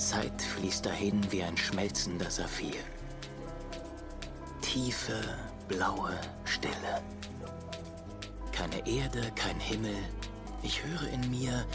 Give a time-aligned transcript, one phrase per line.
[0.00, 2.80] Zeit fließt dahin wie ein schmelzender Saphir.
[4.62, 5.20] Tiefe,
[5.68, 7.02] blaue Stille.
[8.50, 9.96] Keine Erde, kein Himmel.
[10.62, 11.66] Ich höre in mir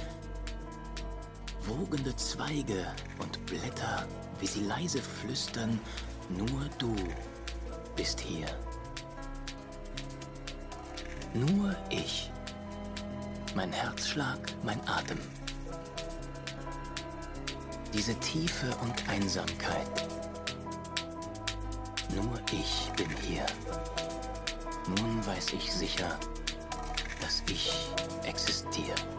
[1.67, 2.87] wogende Zweige
[3.19, 4.07] und Blätter,
[4.39, 5.79] wie sie leise flüstern,
[6.29, 6.95] nur du
[7.95, 8.47] bist hier.
[11.35, 12.31] Nur ich.
[13.55, 15.19] Mein Herzschlag, mein Atem.
[17.95, 19.87] Diese Tiefe und Einsamkeit.
[22.13, 23.45] Nur ich bin hier.
[24.99, 26.19] Nun weiß ich sicher,
[27.21, 27.71] dass ich
[28.23, 29.14] existiere.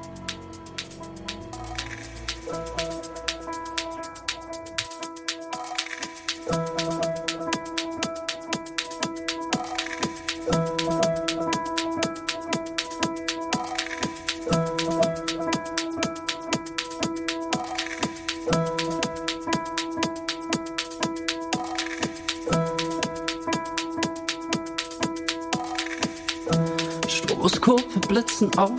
[28.57, 28.71] Auf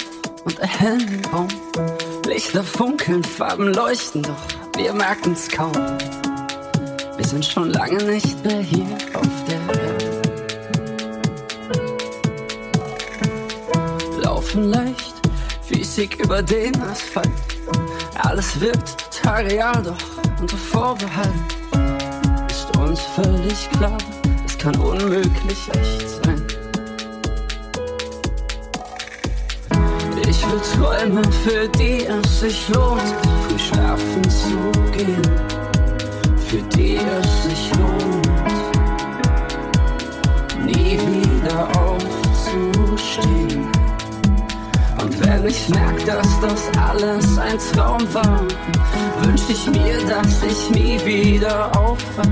[0.43, 1.47] und erhellen den Raum.
[2.25, 5.73] Lichter funkeln, Farben leuchten, doch wir merken's kaum.
[7.17, 10.21] Wir sind schon lange nicht mehr hier auf der Erde.
[14.21, 15.15] Laufen leicht,
[15.63, 17.29] Physik über den Asphalt.
[18.23, 19.97] Alles wirkt total real, doch
[20.39, 21.33] unter Vorbehalt
[22.49, 23.97] ist uns völlig klar,
[24.45, 26.06] es kann unmöglich echt
[30.57, 30.67] sein.
[30.73, 33.01] Ich will Träume, für die es sich lohnt,
[33.47, 35.21] früh schlafen zu gehen.
[36.47, 38.27] Für die es sich lohnt,
[40.65, 43.67] nie wieder aufzustehen.
[45.01, 48.41] Und wenn ich merk, dass das alles ein Traum war,
[49.21, 52.25] wünsch ich mir, dass ich nie wieder aufwach.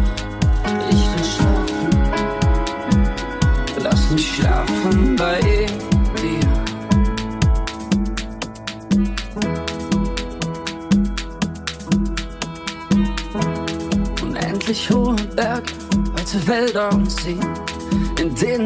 [0.90, 1.90] Ich will schlafen,
[3.84, 5.55] lass mich schlafen bei dir.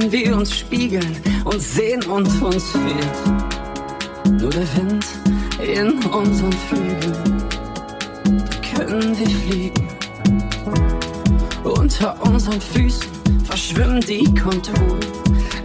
[0.09, 4.41] Denen wir uns spiegeln und sehen und uns fehlt.
[4.41, 5.05] Nur der Wind
[5.61, 7.43] in unseren Flügeln,
[8.75, 9.87] können wir fliegen.
[11.63, 13.09] Unter unseren Füßen
[13.43, 14.99] verschwimmen die Konturen,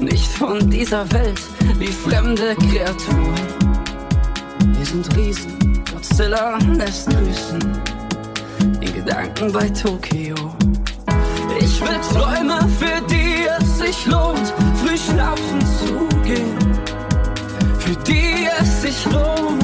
[0.01, 1.41] nicht von dieser Welt
[1.79, 3.35] wie fremde Kreaturen.
[4.77, 7.63] Wir sind Riesen, Godzilla lässt grüßen
[8.81, 10.35] in Gedanken bei Tokio.
[11.61, 13.14] Ich will Träume, für es
[13.95, 16.59] sich lohnt, früh schlafen zu gehen.
[17.79, 19.63] Für die es sich lohnt,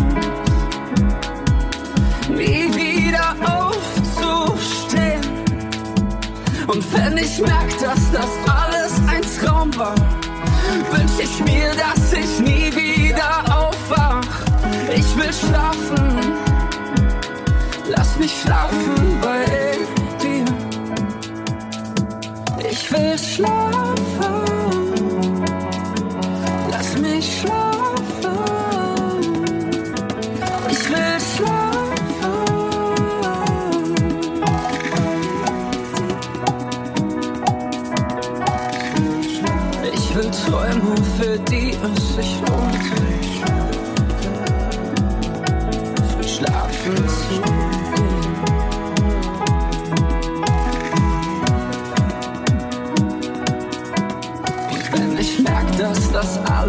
[2.28, 5.20] nie wieder aufzustehen.
[6.66, 9.94] Und wenn ich merk, dass das alles ein Traum war,
[10.92, 14.44] wünsch ich mir, dass ich nie wieder aufwach.
[14.94, 16.18] Ich will schlafen.
[17.88, 19.49] Lass mich schlafen bei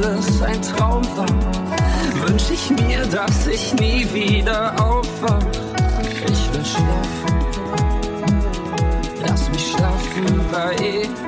[0.03, 1.27] alles ein Traum war,
[2.27, 5.45] wünsch ich mir, dass ich nie wieder aufwach.
[6.01, 7.45] Ich will schlafen,
[9.25, 11.20] lass mich schlafen bei dir.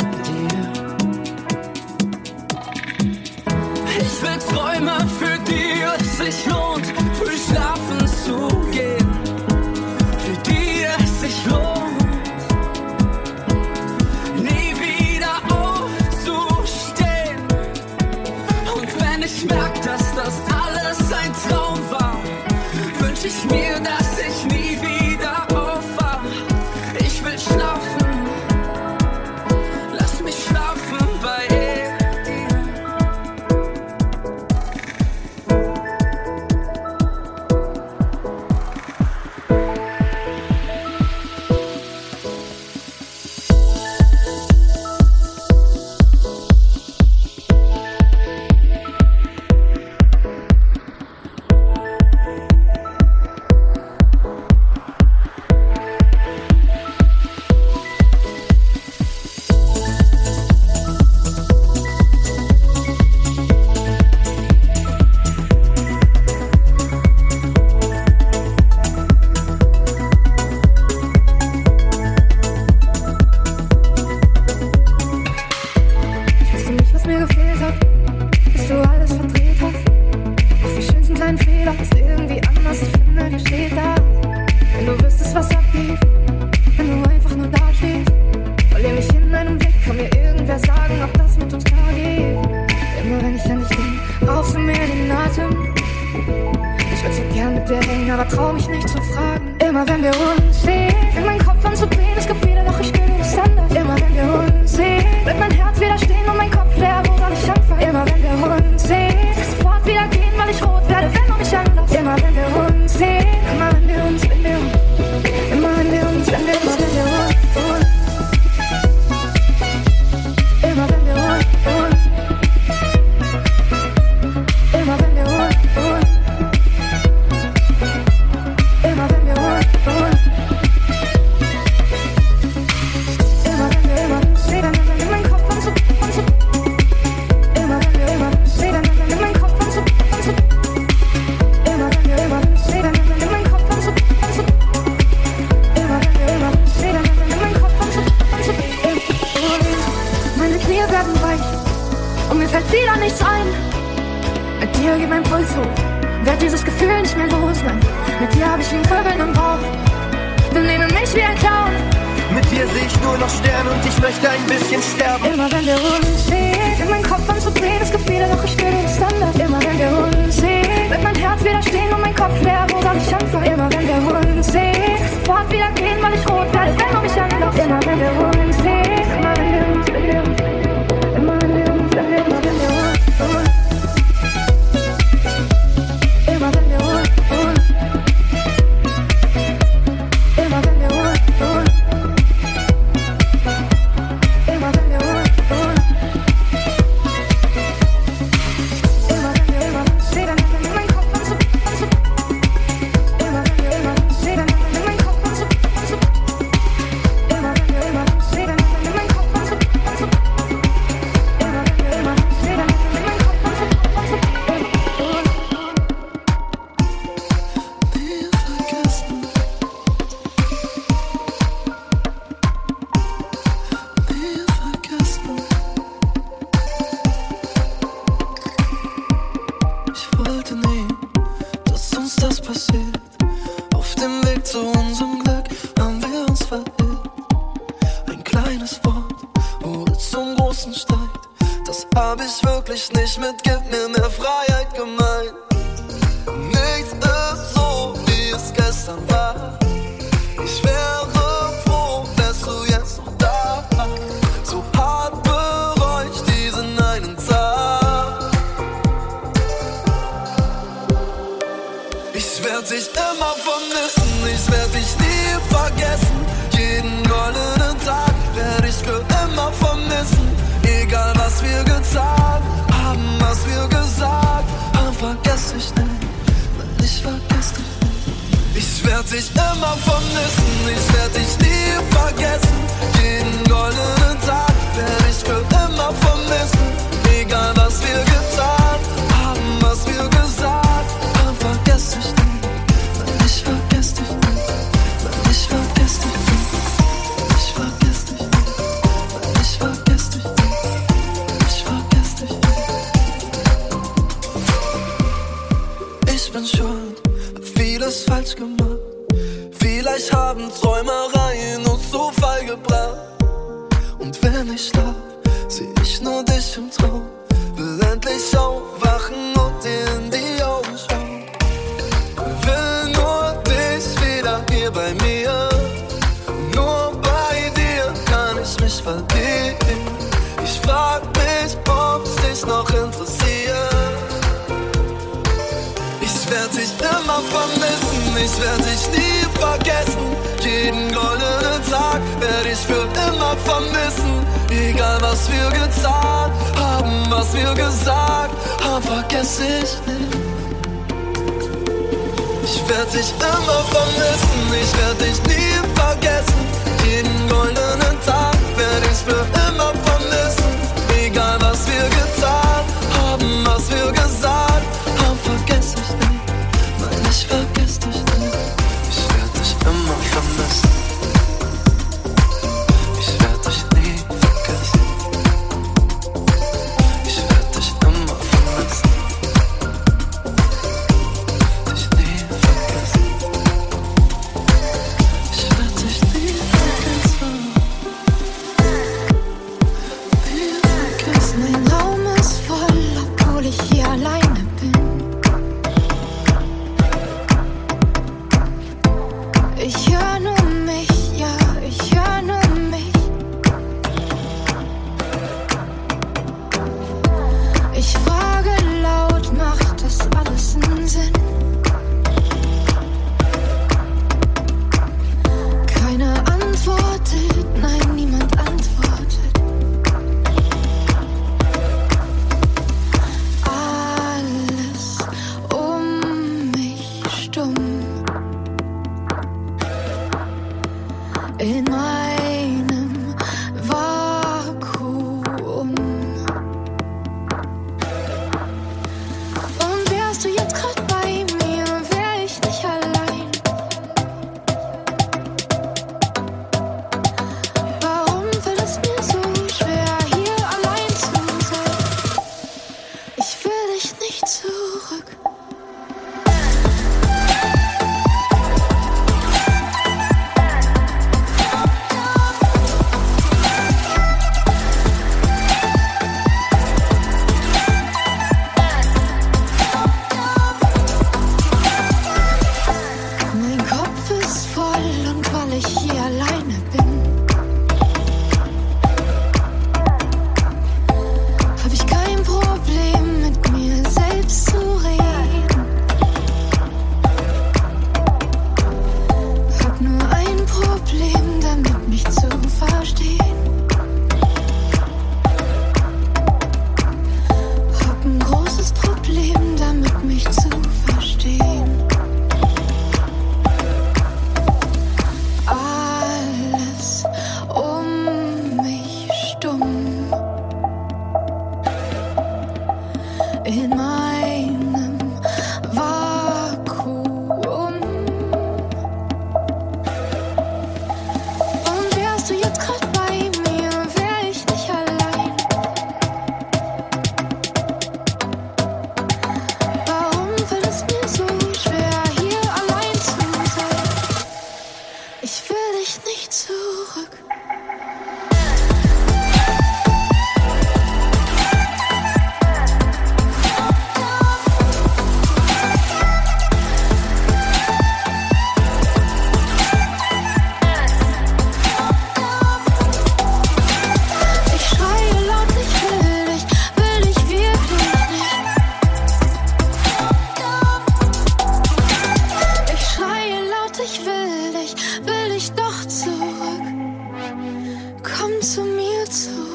[568.53, 569.52] so mute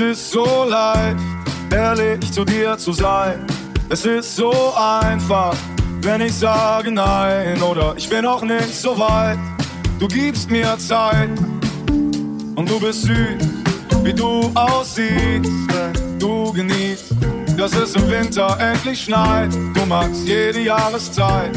[0.00, 1.18] Es ist so leicht,
[1.70, 3.46] ehrlich zu dir zu sein.
[3.90, 5.54] Es ist so einfach,
[6.00, 9.38] wenn ich sage nein oder ich bin noch nicht so weit.
[9.98, 11.28] Du gibst mir Zeit
[12.54, 13.46] und du bist süß,
[14.02, 15.50] wie du aussiehst,
[16.18, 17.04] du genießt,
[17.58, 19.52] dass es im Winter endlich schneit.
[19.52, 21.54] Du magst jede Jahreszeit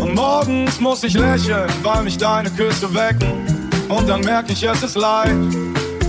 [0.00, 3.46] und morgens muss ich lächeln, weil mich deine Küsse wecken
[3.88, 5.36] und dann merke ich, es ist leid,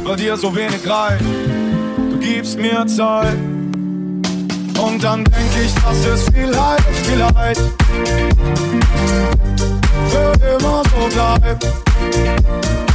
[0.03, 1.46] weil dir so wenig reicht.
[2.27, 3.37] Gibst mir Zeit.
[4.83, 7.61] Und dann denk ich, dass es vielleicht, vielleicht
[10.09, 11.63] für immer so bleibt.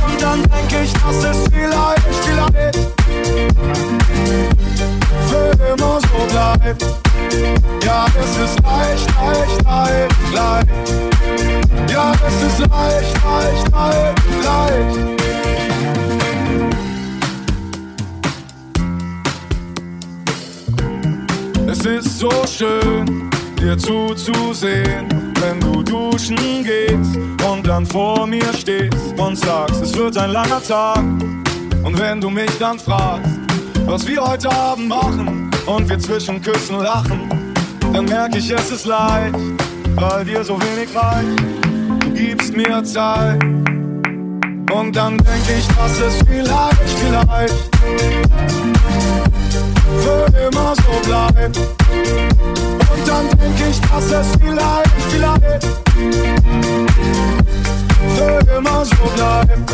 [0.07, 2.77] Und dann denk ich, dass es vielleicht, vielleicht
[5.29, 6.83] für immer so bleibt.
[7.87, 10.69] Ja, es ist leicht, leicht, leicht, leicht.
[11.91, 16.02] Ja, es ist leicht, leicht, leicht, leicht.
[22.23, 25.09] So schön, dir zuzusehen,
[25.41, 27.19] wenn du duschen gehst
[27.51, 31.03] und dann vor mir stehst und sagst, es wird ein langer Tag.
[31.83, 33.29] Und wenn du mich dann fragst,
[33.87, 37.29] was wir heute Abend machen und wir zwischen Küssen lachen,
[37.93, 39.35] dann merke ich, es ist leicht,
[39.97, 42.05] weil dir so wenig reicht.
[42.05, 43.43] Du gibst mir Zeit.
[44.73, 47.77] Und dann denk ich, dass es vielleicht, vielleicht
[50.05, 51.82] für immer so bleibt.
[51.93, 55.67] Und dann denk ich, dass es vielleicht, vielleicht
[58.17, 59.73] für immer so bleibt.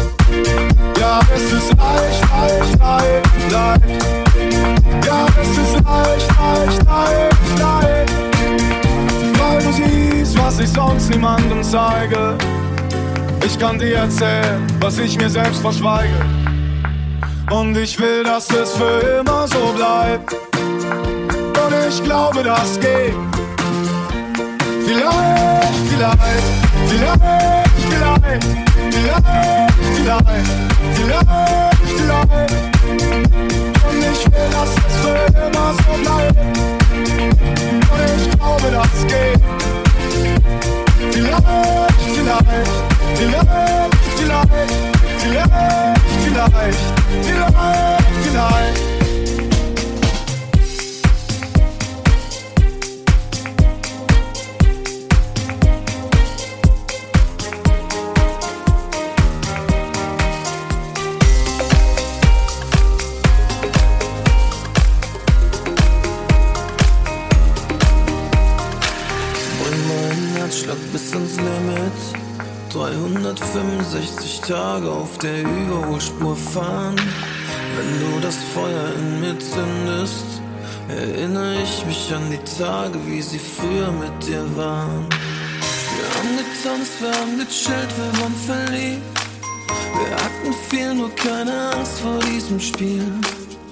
[0.99, 4.05] Ja, es ist leicht, leicht, leicht, leicht.
[5.07, 8.13] Ja, es ist leicht, leicht, leicht, leicht.
[9.39, 12.37] Weil du siehst, was ich sonst niemandem zeige.
[13.45, 16.25] Ich kann dir erzählen, was ich mir selbst verschweige.
[17.51, 20.48] Und ich will, dass es für immer so bleibt
[21.89, 23.15] ich glaube, das geht.
[24.85, 25.15] Vielleicht,
[25.89, 26.19] vielleicht,
[26.89, 27.21] vielleicht,
[27.79, 28.45] vielleicht, vielleicht,
[29.95, 30.25] vielleicht,
[30.95, 31.27] vielleicht,
[31.97, 32.53] vielleicht.
[33.89, 36.39] Und ich will, dass es für immer so bleibt.
[37.93, 39.43] Und ich glaube, das geht.
[41.13, 41.43] Vielleicht,
[42.15, 42.49] vielleicht,
[43.15, 43.49] vielleicht,
[44.17, 44.43] vielleicht,
[45.17, 45.43] vielleicht,
[46.23, 46.79] vielleicht,
[47.23, 47.59] vielleicht,
[48.23, 48.98] vielleicht.
[74.49, 76.97] Tage auf der Überholspur fahren.
[77.77, 80.25] Wenn du das Feuer in mir zündest,
[80.89, 85.07] erinnere ich mich an die Tage, wie sie früher mit dir waren.
[85.93, 89.03] Wir haben getanzt, wir haben gechillt, wir waren verliebt.
[89.99, 93.05] Wir hatten viel, nur keine Angst vor diesem Spiel.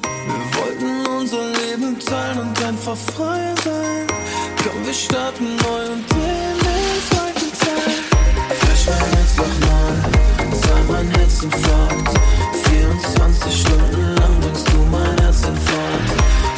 [0.02, 4.06] Wir wollten unser Leben teilen und einfach frei sein.
[4.62, 7.94] Komm, wir starten neu und drehen den zweiten Teil.
[8.86, 9.75] Mein Herz nochmal, sei
[10.96, 12.18] mein Herzinfarkt.
[12.70, 16.08] 24 Stunden lang bringst du mein Herz in Fahrt.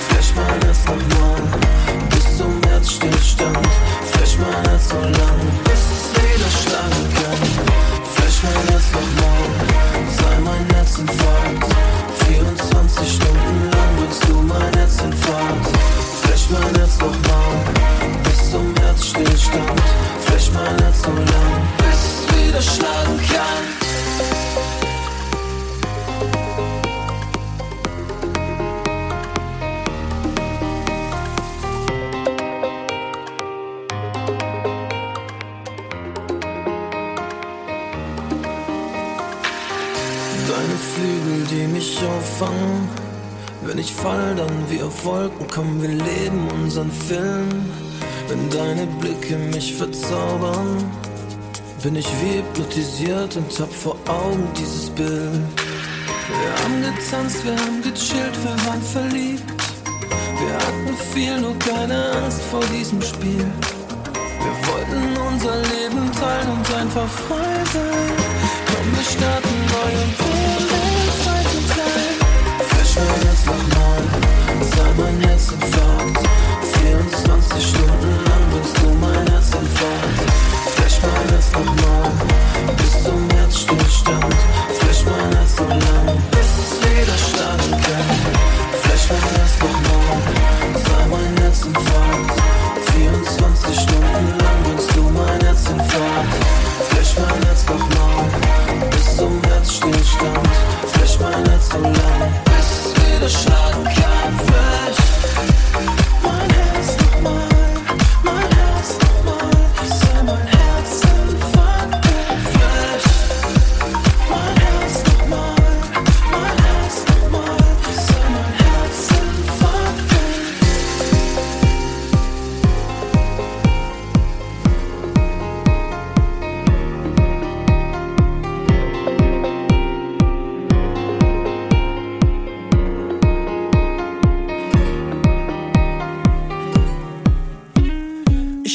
[0.08, 1.27] Flash mein Herz nochmal, bis
[46.78, 47.48] unseren Film.
[48.28, 50.84] Wenn deine Blicke mich verzaubern,
[51.82, 55.40] bin ich wie hypnotisiert und hab vor Augen dieses Bild.
[56.28, 59.44] Wir haben getanzt, wir haben gechillt, wir waren verliebt.
[60.40, 63.46] Wir hatten viel, nur keine Angst vor diesem Spiel.
[64.44, 68.12] Wir wollten unser Leben teilen und einfach frei sein.
[68.66, 72.10] Komm, wir starten neu und drehen den zweiten Teil.
[72.68, 74.02] Flash mein Herz nochmal,
[74.76, 76.47] sei mein Herzinfarkt.
[76.88, 80.18] 24 Stunden lang bringst du mein Herz in Fahrt.
[80.74, 81.97] Flash mein Herz nochmal,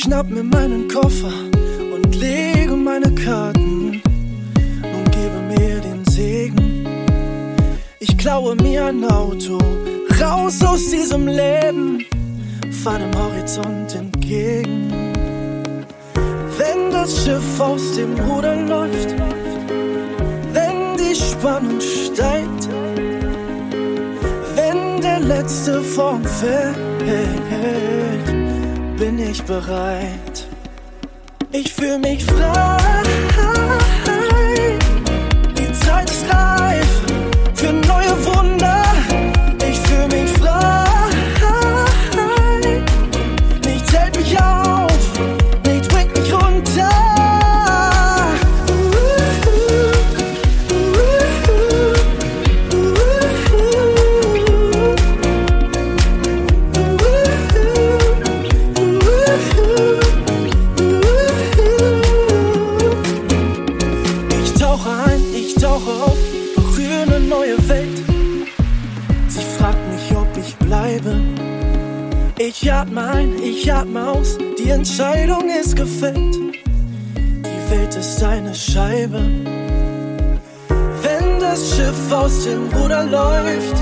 [0.03, 1.31] schnapp mir meinen Koffer
[1.93, 4.01] und lege meine Karten
[4.81, 6.85] und gebe mir den Segen.
[7.99, 9.57] Ich klaue mir ein Auto,
[10.21, 12.05] raus aus diesem Leben,
[12.83, 14.91] fahr dem Horizont entgegen.
[16.57, 19.15] Wenn das Schiff aus dem Ruder läuft,
[20.51, 22.67] wenn die Spannung steigt,
[24.55, 26.83] wenn der letzte Form fällt
[28.97, 30.47] bin ich bereit.
[31.51, 32.77] Ich fühle mich frei.
[35.57, 36.82] Die Zeit ist reif
[73.63, 76.35] ich atme aus, die Entscheidung ist gefällt.
[77.15, 79.21] Die Welt ist eine Scheibe.
[81.01, 83.77] Wenn das Schiff aus dem Ruder läuft,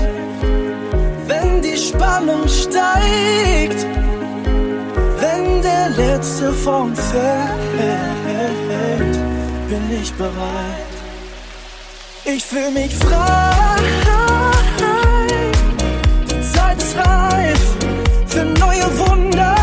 [1.26, 3.84] wenn die Spannung steigt,
[5.18, 7.92] wenn der letzte Form fällt,
[9.68, 10.92] bin ich bereit.
[12.24, 13.50] Ich fühle mich frei.
[16.30, 17.60] Die Zeit ist reif
[18.28, 19.61] für neue Wunder.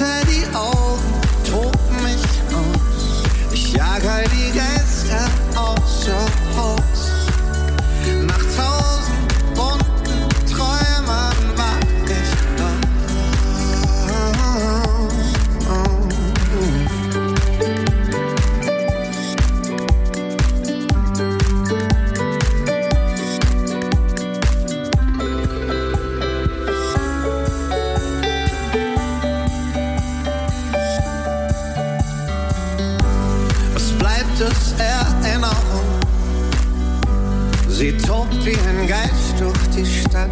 [0.00, 0.79] turn the old
[38.50, 40.28] wie ein Geist durch die Stadt,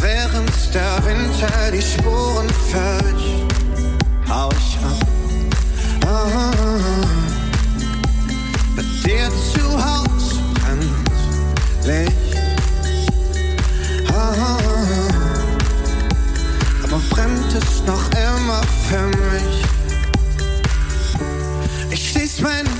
[0.00, 3.20] während der Winter die Spuren fällt.
[4.28, 5.06] Hau ich ab.
[6.06, 6.52] Ah,
[8.74, 12.36] bei dir zu Hause brennt Licht.
[14.14, 14.58] Ah,
[16.84, 19.64] aber brennt es noch immer für mich.
[21.90, 22.79] Ich schließ meinen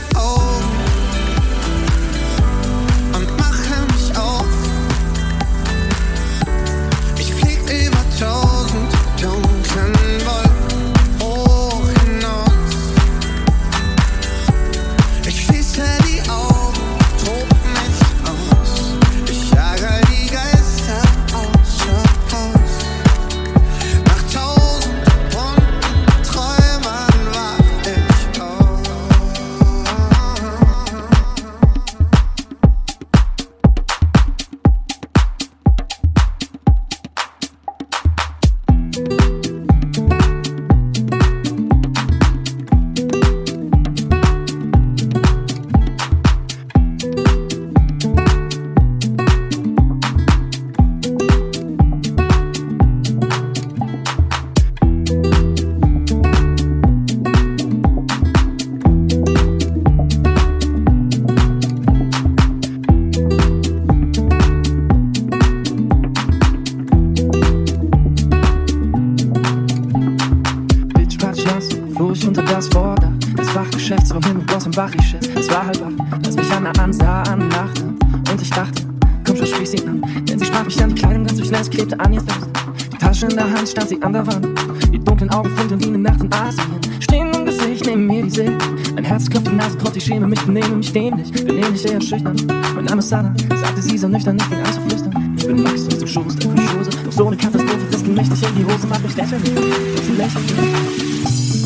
[90.41, 92.35] Ich benehme mich dämlich, benehme mich eher schüchtern.
[92.75, 95.35] Mein Name ist Sana, sagte sie so nüchtern, ich bin anzuflüstern.
[95.37, 96.91] Ich bin Max aus dem Schoß der Franzose.
[97.05, 99.43] Doch so eine Katastrophe, frisst ging mächtig in die Hose, macht mich lächeln.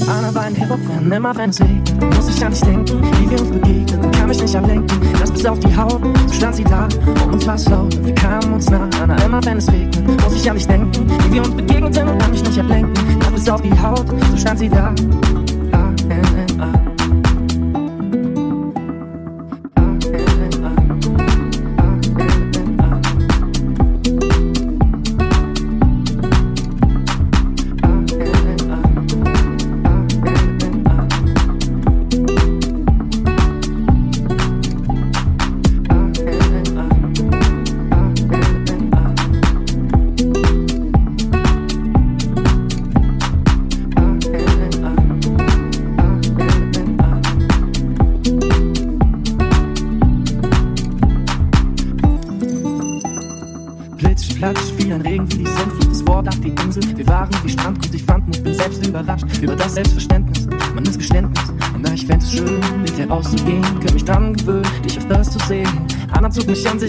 [0.08, 3.40] Anna war ein Hip-Hop-Fan, immer wenn es regnet, muss ich an dich denken, wie wir
[3.40, 6.88] uns begegnen, kann mich nicht ablenken, das bis auf die Haut, so stand sie da,
[7.24, 10.50] um uns was laut, wir kamen uns nah, Anna, immer wenn es regnet, muss ich
[10.50, 13.72] an dich denken, wie wir uns begegneten, kann mich nicht ablenken, das bis auf die
[13.80, 14.94] Haut, so stand sie da,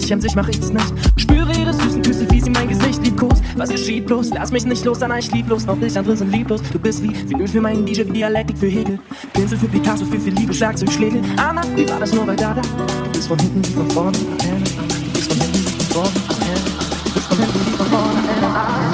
[0.06, 0.94] sich an sich mach ich's nicht.
[1.16, 3.42] Spüre ihre süßen Küsse, wie sie mein Gesicht liebkost.
[3.56, 4.30] Was geschieht bloß?
[4.34, 5.66] Lass mich nicht los, dann ich lieblos.
[5.66, 6.62] Auch dich, andere sind lieblos.
[6.72, 9.00] Du bist wie Vinyl für meinen DJ, wie Dialektik für Hegel.
[9.32, 11.20] Pinsel für Picasso, für viel Liebe, Schlagzeugschläge.
[11.36, 12.62] Anna, wie war das nur bei Dada?
[12.62, 14.16] Du bist von hinten wie von vorne.
[14.16, 16.10] Du bist von hinten wie von vorne.
[16.14, 18.20] Du bist von hinten wie von vorne.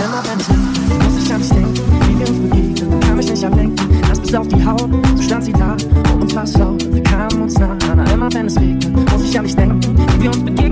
[0.02, 0.48] Immer wenn ich
[1.04, 1.74] muss ich an dich denken,
[2.08, 3.00] wie wir uns begegnen.
[3.00, 4.88] Kann mich nicht ablenken, das bis auf die Haut.
[5.16, 5.76] So stand sie da,
[6.18, 6.82] uns was laut.
[6.94, 9.80] Wir kamen uns nah, Anna, immer wenn es regnet, muss ich an dich denken,
[10.16, 10.71] wie wir uns begegneten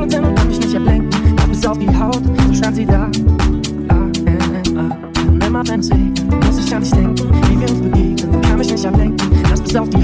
[9.77, 10.00] ablenken.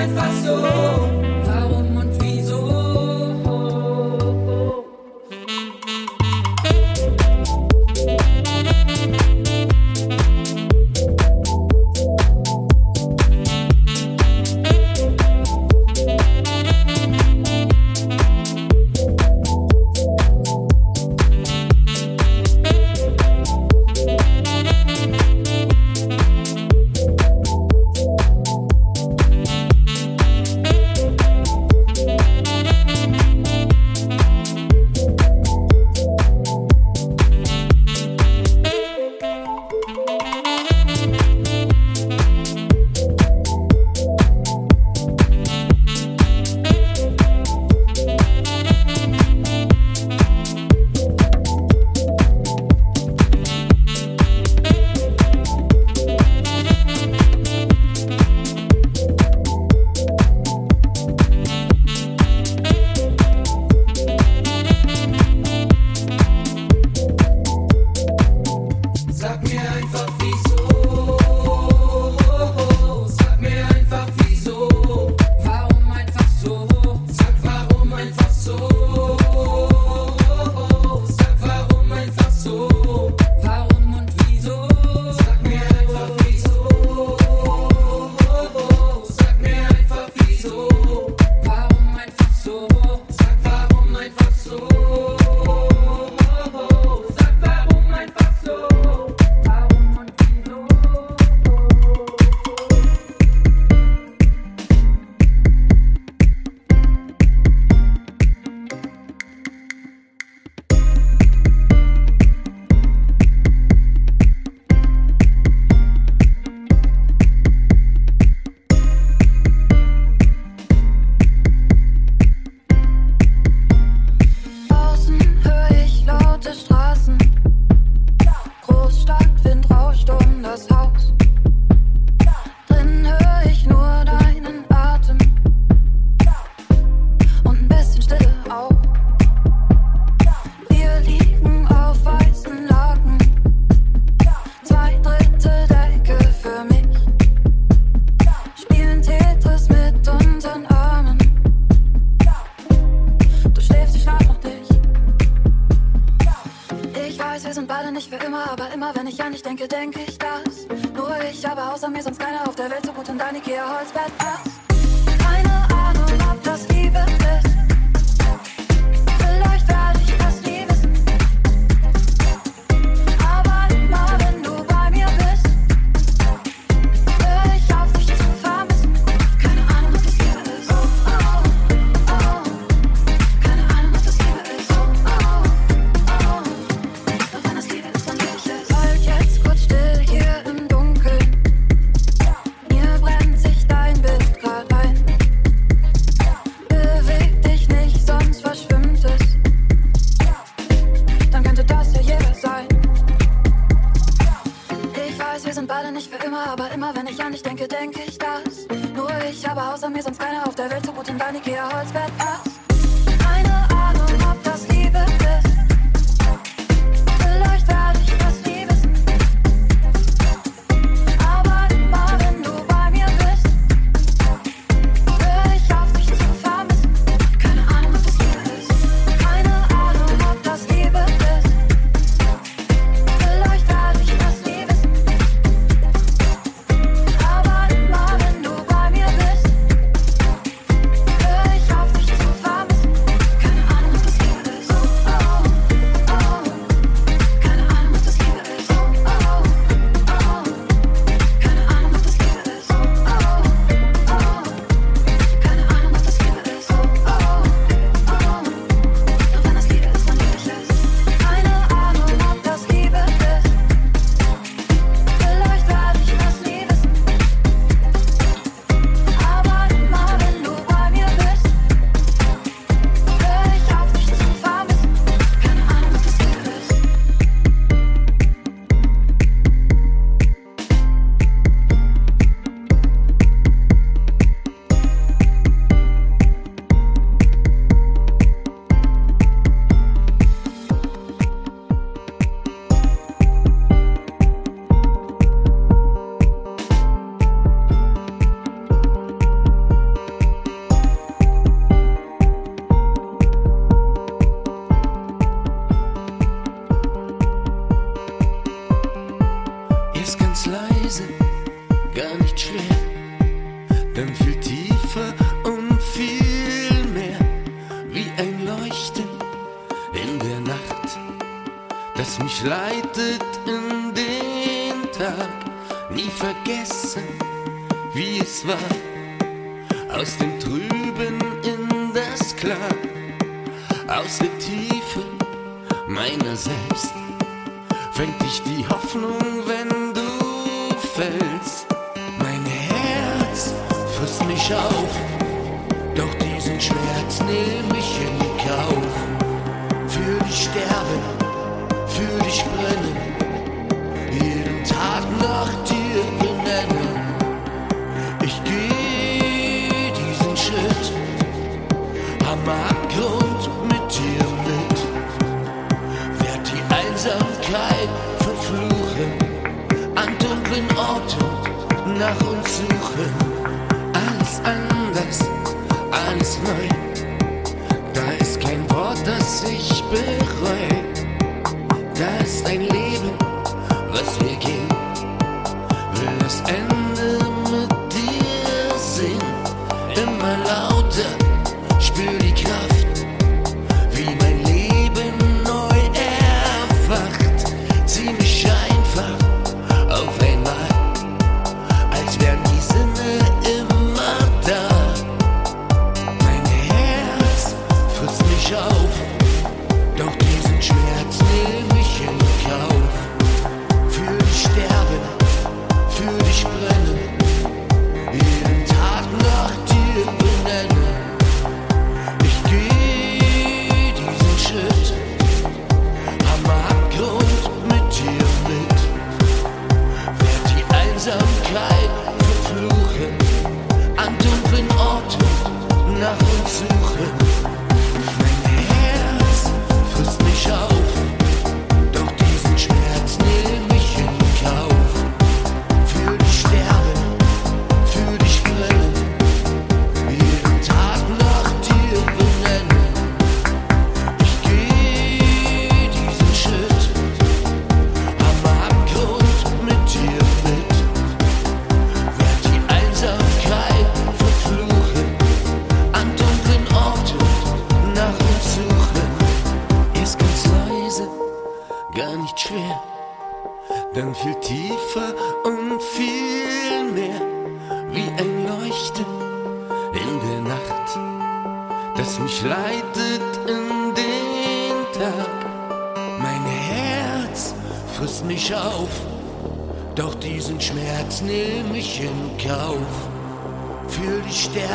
[0.00, 0.99] mai passou.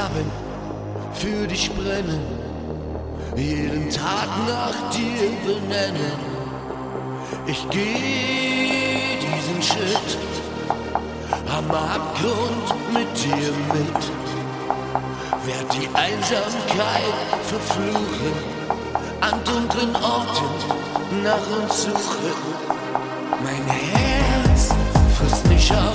[0.06, 0.32] Sterben,
[1.14, 2.22] für dich brennen,
[3.36, 6.36] jeden Tag nach dir benennen
[7.48, 10.18] ich gehe diesen Schritt
[11.48, 14.04] am Abgrund mit dir mit.
[15.46, 18.34] Werd die Einsamkeit verfluchen,
[19.22, 22.34] an dunklen Orten nach uns suchen.
[23.44, 24.70] Mein Herz
[25.18, 25.95] frisst mich auf,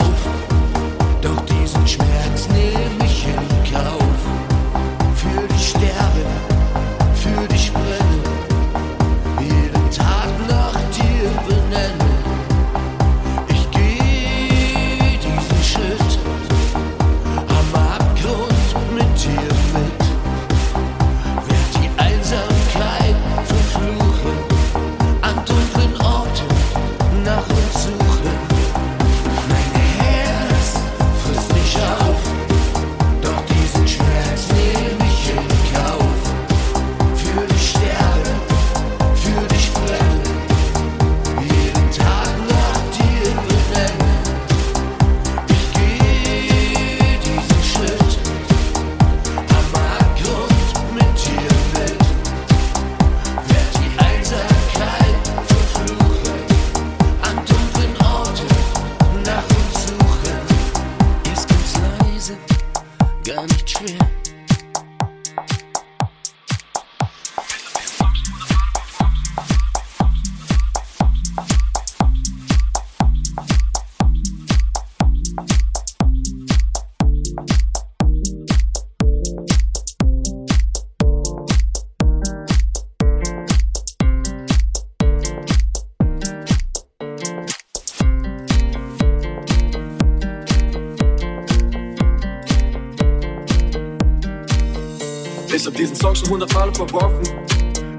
[96.70, 97.22] Male verworfen.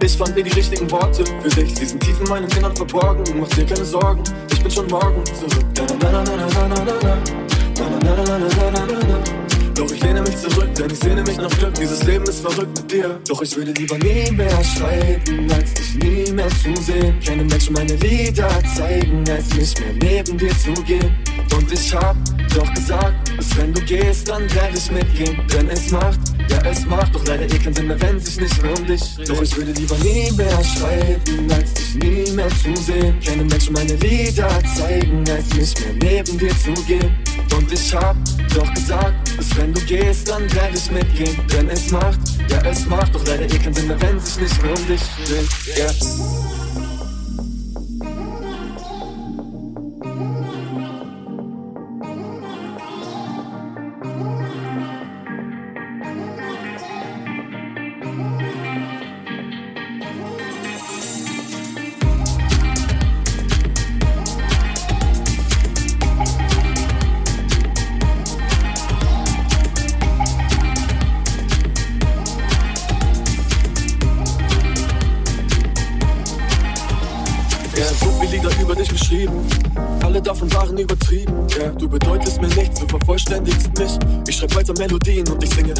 [0.04, 1.76] Ich fand nie die richtigen Worte für dich.
[1.76, 3.24] Sie sind tief in meinem Innern verborgen.
[3.40, 5.66] Mach dir keine Sorgen, ich bin schon morgen zurück.
[9.76, 11.74] Doch ich lehne mich zurück, denn ich sehne mich nach Glück.
[11.76, 13.20] Dieses Leben ist verrückt mit dir.
[13.28, 17.20] Doch ich würde lieber nie mehr schreiben, als dich nie mehr zu sehen.
[17.26, 21.16] Keine Menschen meine Lieder zeigen, als nicht mehr neben dir zu gehen.
[21.56, 22.16] Und ich hab
[22.56, 25.38] doch gesagt, dass wenn du gehst, dann werde ich mitgehen.
[25.54, 26.20] Denn es macht,
[26.52, 29.02] ja es macht doch leider eh keinen Sinn mehr, wenn sich nicht mehr um dich.
[29.28, 33.20] Doch ich würde lieber nie mehr schreiben, als dich nie mehr zu sehen.
[33.26, 37.16] Keine Menschen meine Lieder zeigen, als nicht mehr neben dir zu gehen.
[37.56, 38.16] Und ich hab
[38.54, 41.38] doch gesagt, dass wenn du gehst, dann werde ich mitgehen.
[41.52, 44.62] Denn es macht, ja es macht doch leider eh keinen Sinn mehr, wenn sich nicht
[44.62, 45.78] mehr um dich dreht.
[45.78, 46.31] Yeah.
[84.72, 85.74] Ich weiter Melodien und ich singe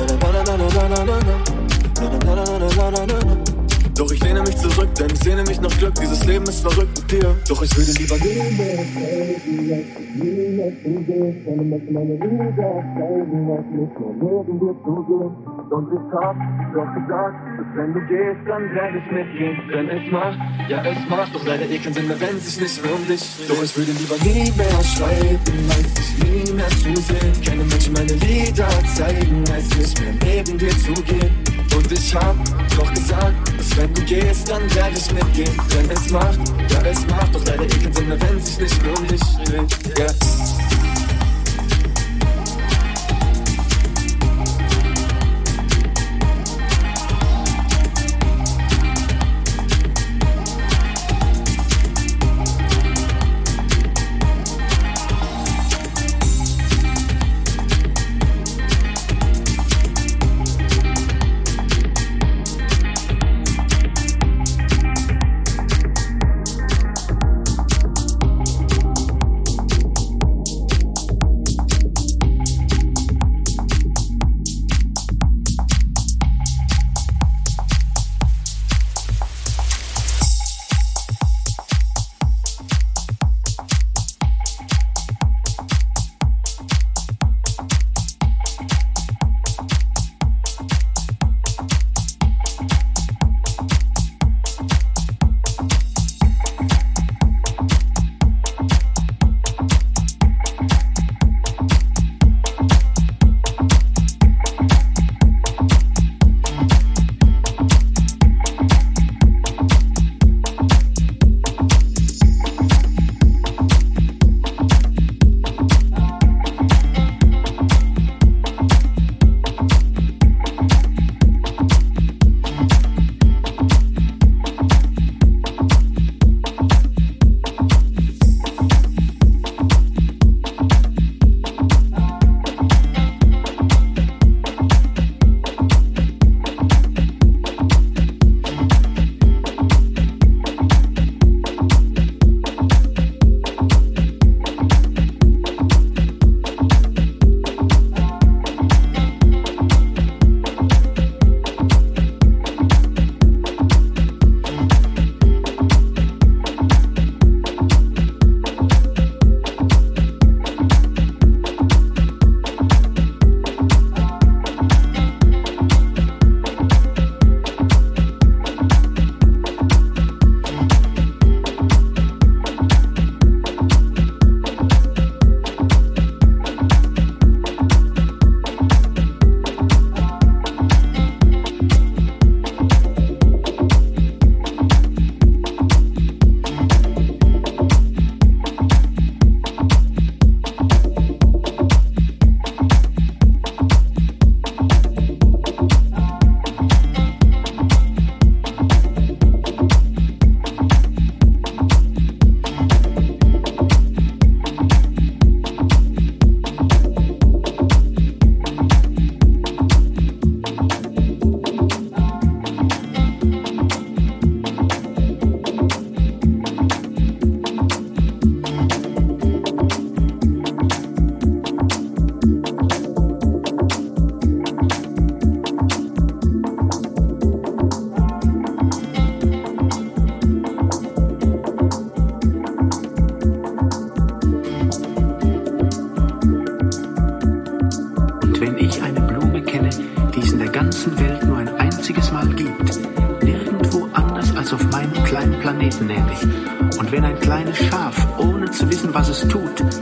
[3.96, 5.94] Doch ich lehne mich zurück, denn ich sehne mich nach Glück.
[5.96, 7.36] Dieses Leben ist verrückt mit dir.
[7.48, 11.46] Doch ich würde lieber nie mehr schreiben, als dich nie mehr zu sehen.
[11.46, 15.51] Keine Menschen meine Lieder zeigen, als nicht mehr neben dir zu gehen.
[15.72, 16.36] Und ich hab
[16.74, 19.56] doch gesagt, dass wenn du gehst, dann werde ich mitgehen.
[19.72, 22.84] Denn es macht, ja es macht doch leider eh keinen Sinn mehr, wenn sich nicht
[22.84, 23.24] mehr um dich.
[23.48, 25.40] Doch ich würde lieber nie mehr schreiben,
[25.72, 27.32] als dich nie mehr zu sehen.
[27.46, 31.32] Keine Menschen meine Lieder zeigen, als nicht mehr neben dir zu gehen.
[31.74, 32.36] Und ich hab
[32.76, 35.56] doch gesagt, dass wenn du gehst, dann werde ich mitgehen.
[35.72, 38.84] Denn es macht, ja es macht doch leider eh keinen Sinn mehr, wenn sich nicht
[38.84, 39.72] mehr um dich dreht.
[39.98, 40.81] Yeah.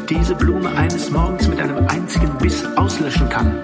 [0.09, 3.55] Diese Blume eines Morgens mit einem einzigen Biss auslöschen kann,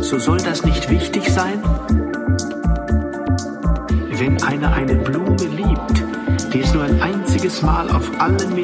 [0.00, 1.60] so soll das nicht wichtig sein?
[4.12, 8.54] Wenn einer eine Blume liebt, die es nur ein einziges Mal auf allen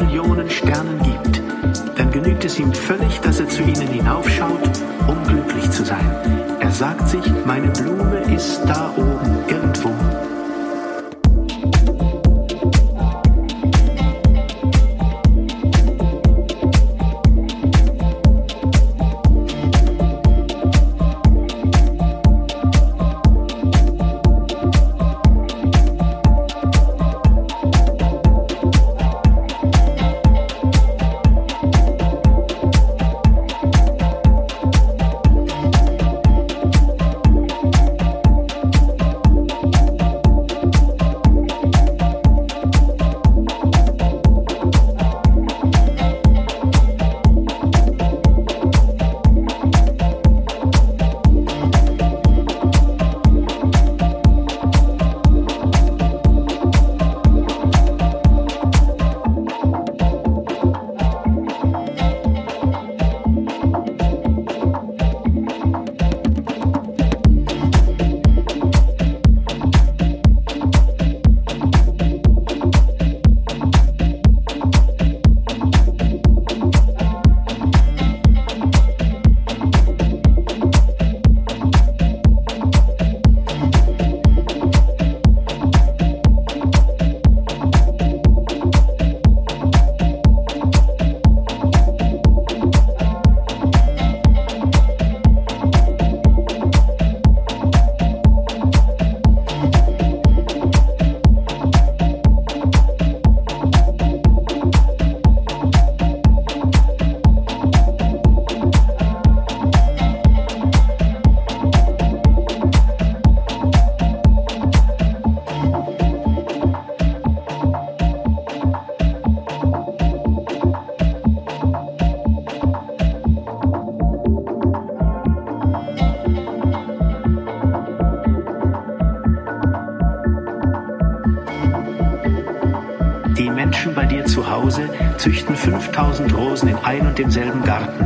[134.34, 138.04] zu Hause züchten 5000 Rosen in ein und demselben Garten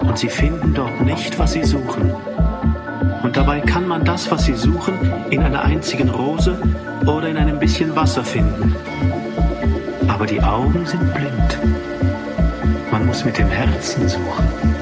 [0.00, 2.12] und sie finden dort nicht, was sie suchen.
[3.22, 4.92] Und dabei kann man das, was sie suchen,
[5.30, 6.58] in einer einzigen Rose
[7.06, 8.76] oder in einem bisschen Wasser finden.
[10.08, 11.58] Aber die Augen sind blind.
[12.90, 14.81] Man muss mit dem Herzen suchen.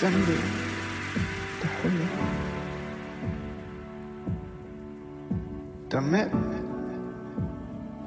[0.00, 0.32] Sende.
[1.62, 2.08] der Hölle.
[5.90, 6.30] Damit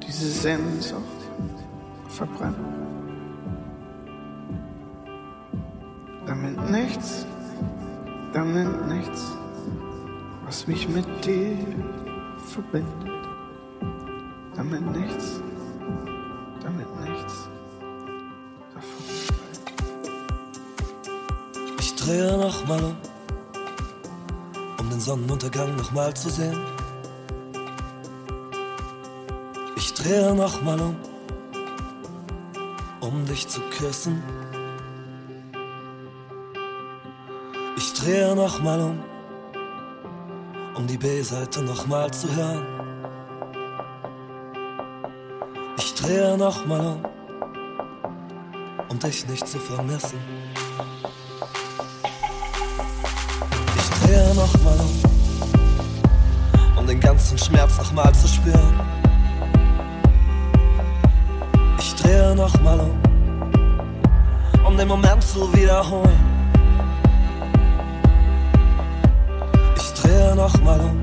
[0.04, 1.02] diese Sehnsucht
[2.08, 2.56] verbrennt.
[6.26, 7.26] Damit nichts,
[8.32, 9.36] damit nichts,
[10.46, 11.56] was mich mit dir
[12.48, 13.28] verbindet.
[14.56, 15.43] Damit nichts
[25.76, 26.60] nochmal zu sehen.
[29.76, 30.96] Ich drehe nochmal um,
[33.00, 34.22] um dich zu küssen.
[37.76, 39.02] Ich drehe nochmal um,
[40.74, 42.66] um die B-Seite nochmal zu hören.
[45.78, 47.02] Ich drehe nochmal um,
[48.90, 50.43] um dich nicht zu vermissen.
[54.14, 55.02] Drehe nochmal um
[56.78, 58.80] um den ganzen Schmerz nochmal zu spüren.
[61.80, 62.92] Ich drehe nochmal um,
[64.64, 66.16] um den Moment zu wiederholen.
[69.76, 71.02] Ich drehe nochmal um,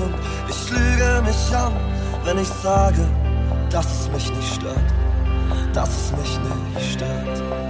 [0.00, 0.14] und
[0.48, 1.72] ich lüge mich an,
[2.24, 3.06] wenn ich sage,
[3.70, 4.92] dass es mich nicht stört,
[5.72, 6.38] dass es mich
[6.74, 7.65] nicht stört.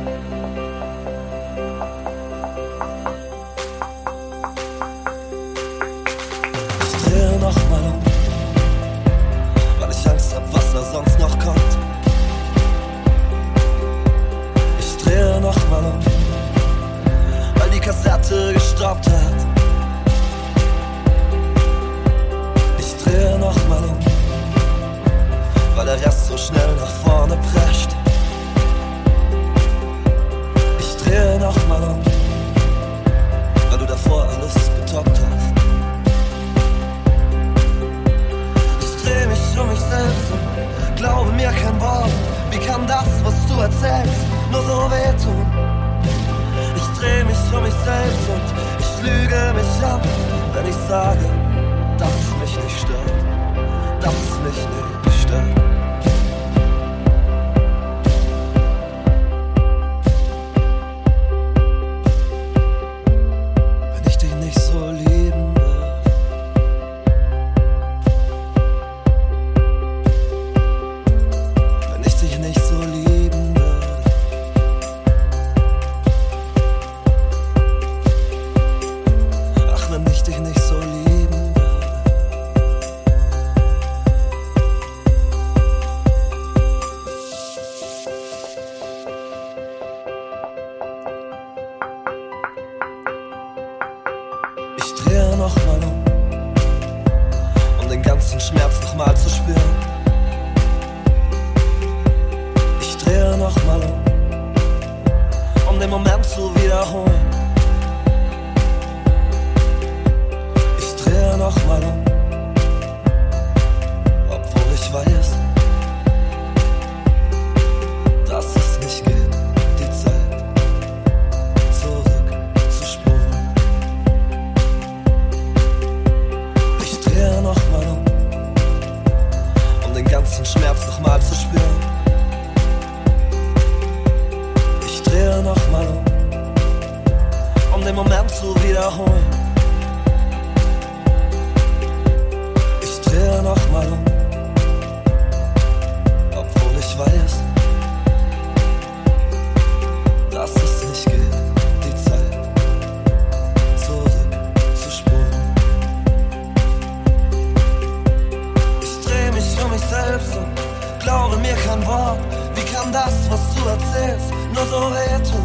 [162.86, 165.40] um das, was du erzählst, nur so Rätsel.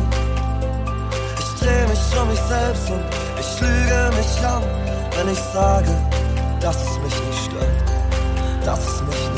[1.39, 3.03] Ich dreh mich um mich selbst und
[3.39, 4.63] ich lüge mich an,
[5.17, 5.91] wenn ich sage,
[6.59, 9.30] dass es mich nicht stört, dass es mich nicht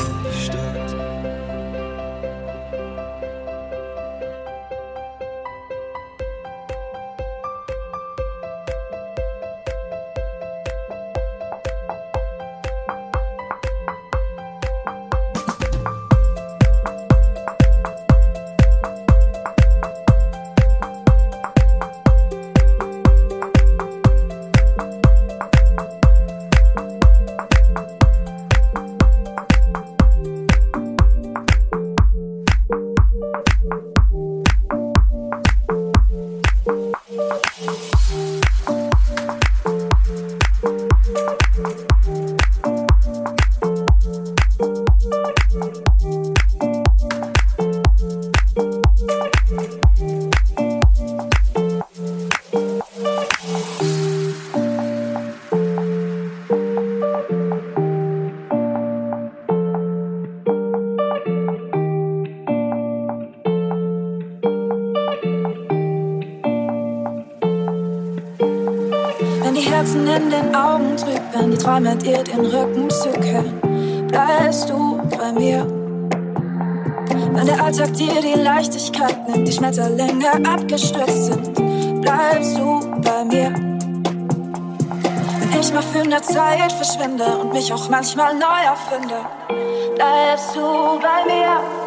[72.14, 73.60] dir den Rücken zu kehren,
[74.08, 75.66] bleibst du bei mir.
[77.32, 83.52] Wenn der Alltag dir die Leichtigkeit nimmt, die Schmetterlinge abgestürzt sind, bleibst du bei mir.
[85.50, 89.16] Wenn ich mal für eine Zeit verschwinde und mich auch manchmal neu erfinde,
[89.96, 91.83] bleibst du bei mir.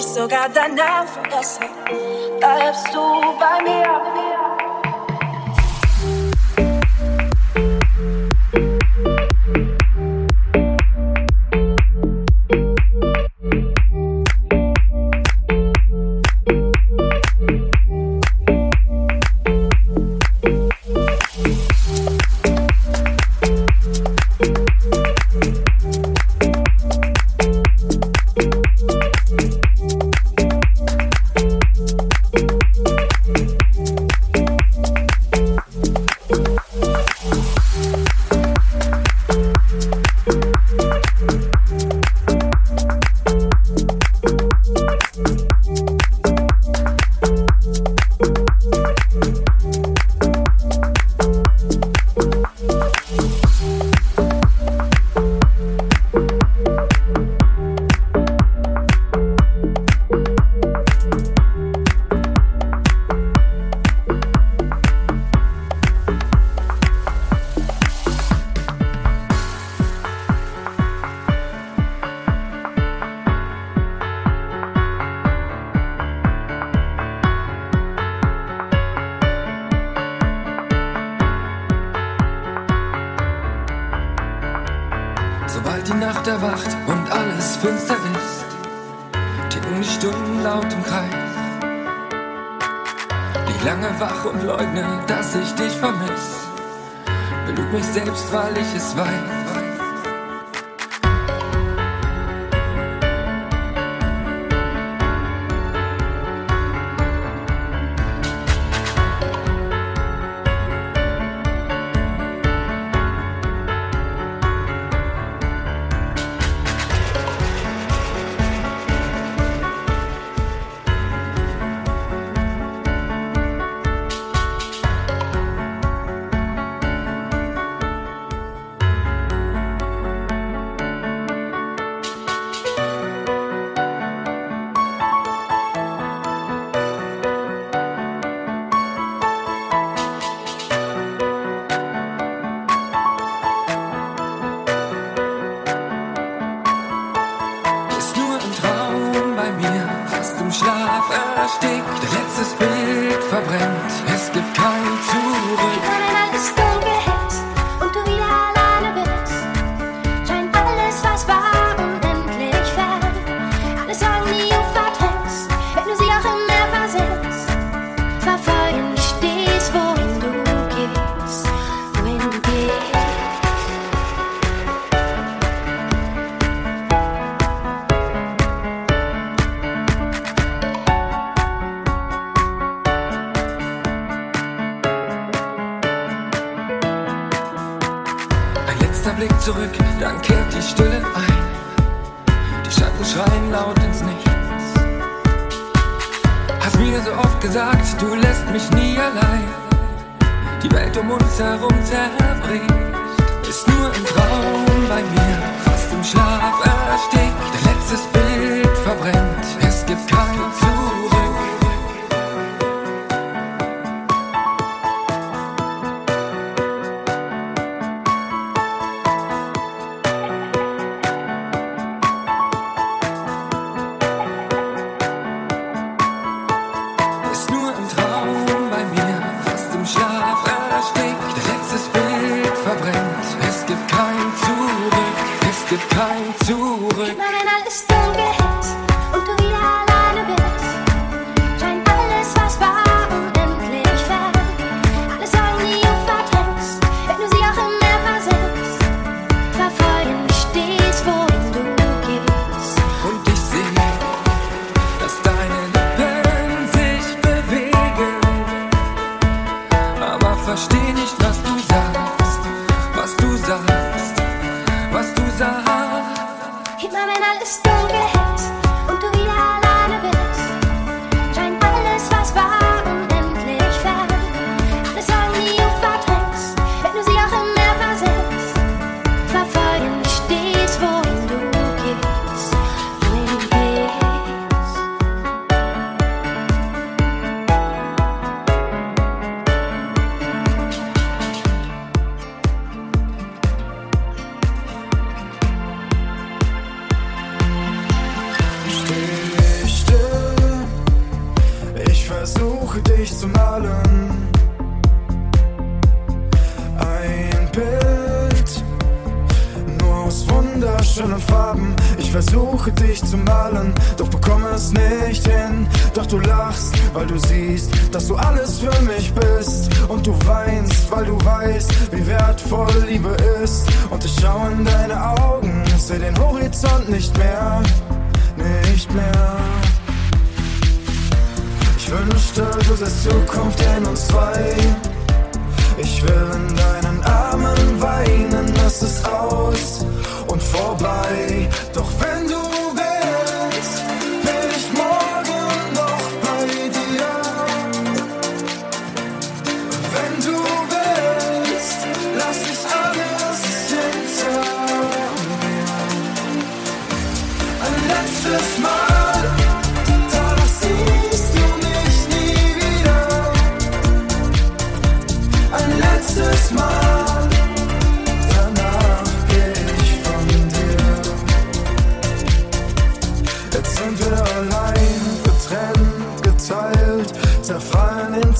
[0.00, 1.70] still got that knife for yourself.
[2.40, 3.02] Perhaps to
[3.38, 3.89] by me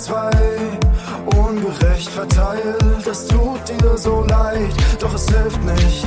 [0.00, 0.30] zwei
[1.36, 3.06] ungerecht verteilt.
[3.06, 6.06] Es tut dir so leid, doch es hilft nicht.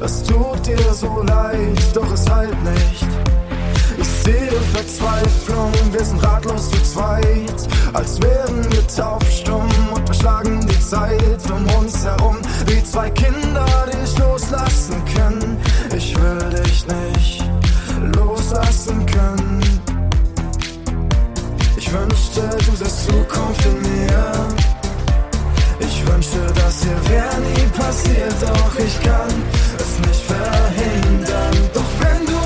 [0.00, 3.06] Es tut dir so leid, doch es heilt nicht.
[3.98, 10.80] Ich sehe Verzweiflung, wir sind ratlos zu zweit, als wären wir taubstumm und beschlagen die
[10.80, 15.58] Zeit um uns herum, wie zwei Kinder, die ich loslassen können.
[15.96, 17.44] Ich will dich nicht
[18.14, 19.71] loslassen können.
[21.92, 24.32] Ich wünschte, du sähst Zukunft in mir.
[25.78, 29.28] Ich wünschte, dass hier wäre nie passiert, doch ich kann
[29.78, 31.70] es nicht verhindern.
[31.74, 32.41] Doch wenn du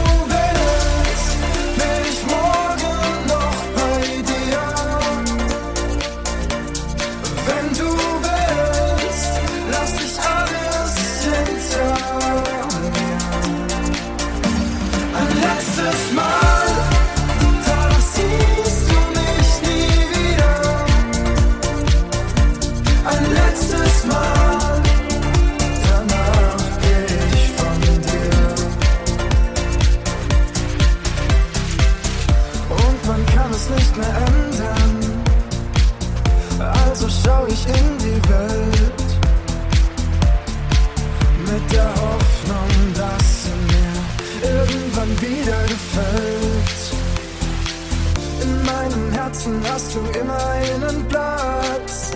[49.47, 52.10] Herzen hast du immer einen Platz.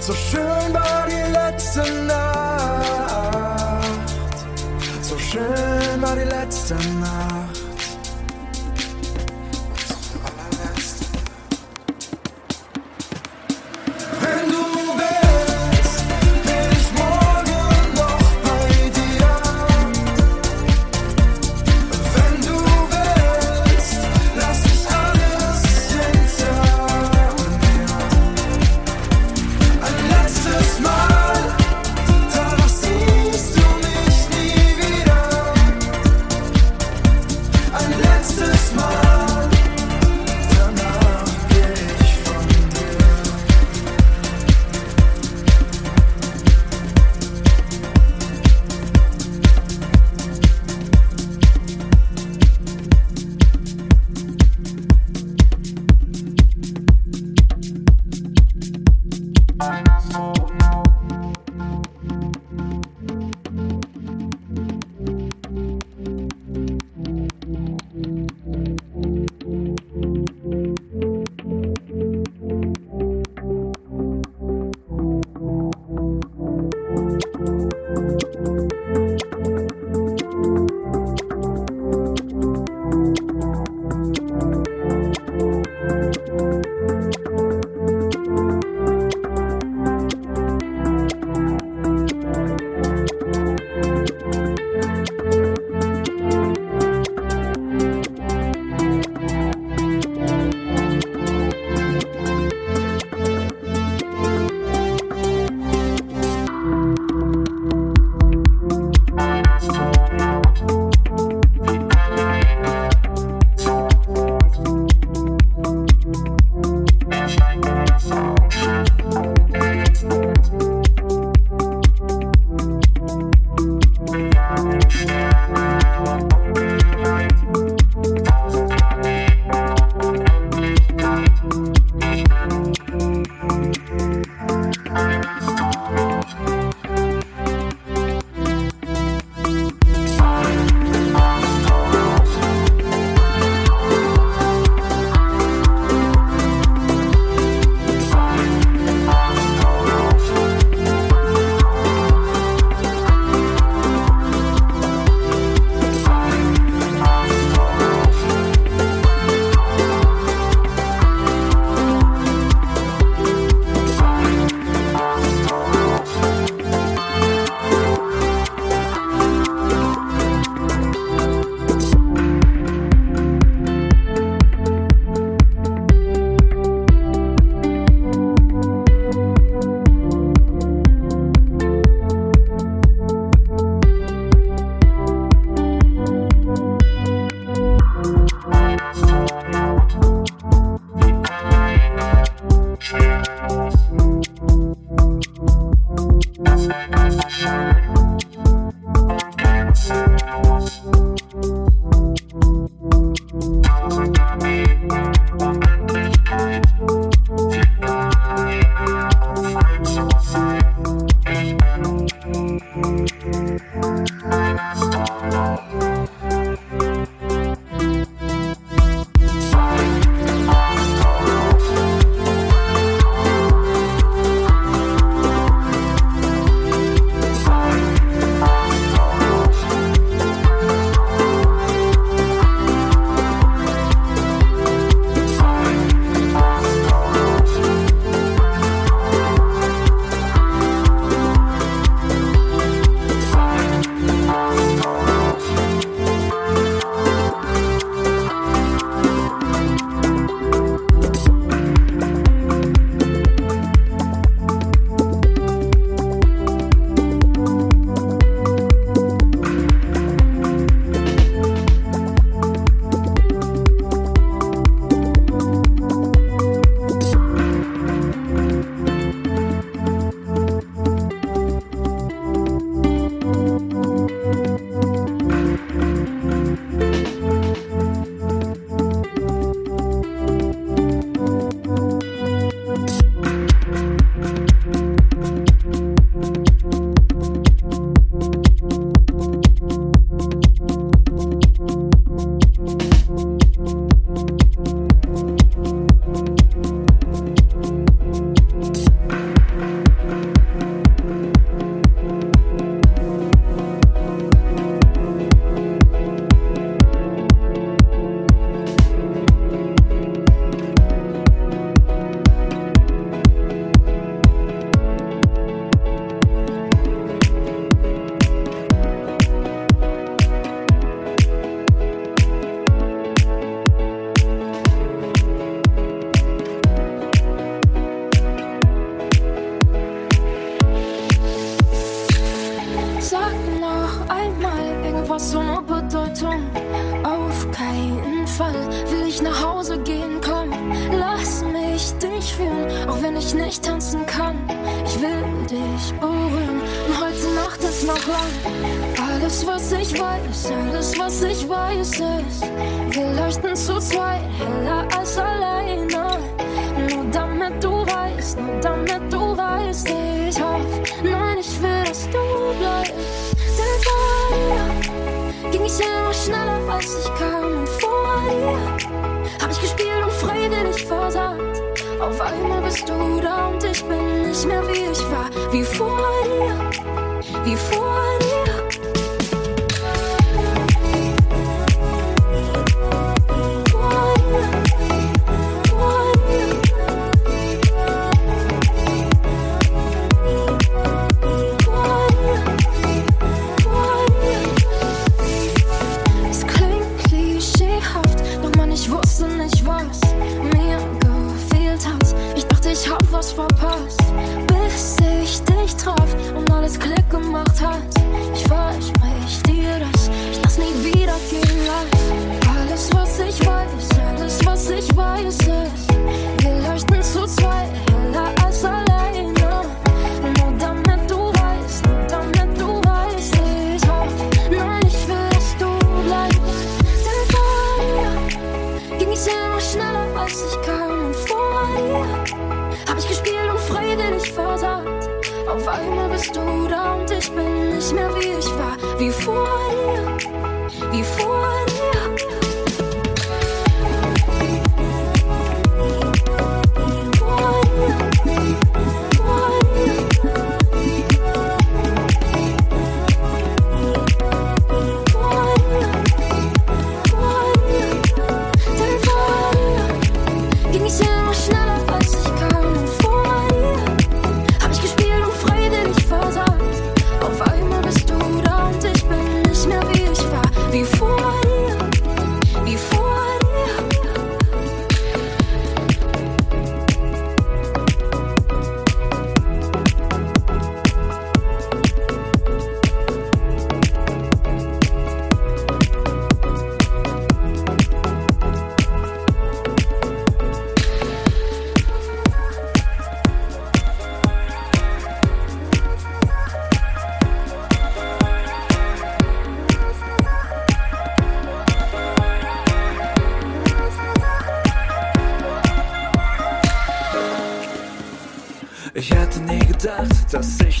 [0.00, 2.19] So schön war die letzte Nacht.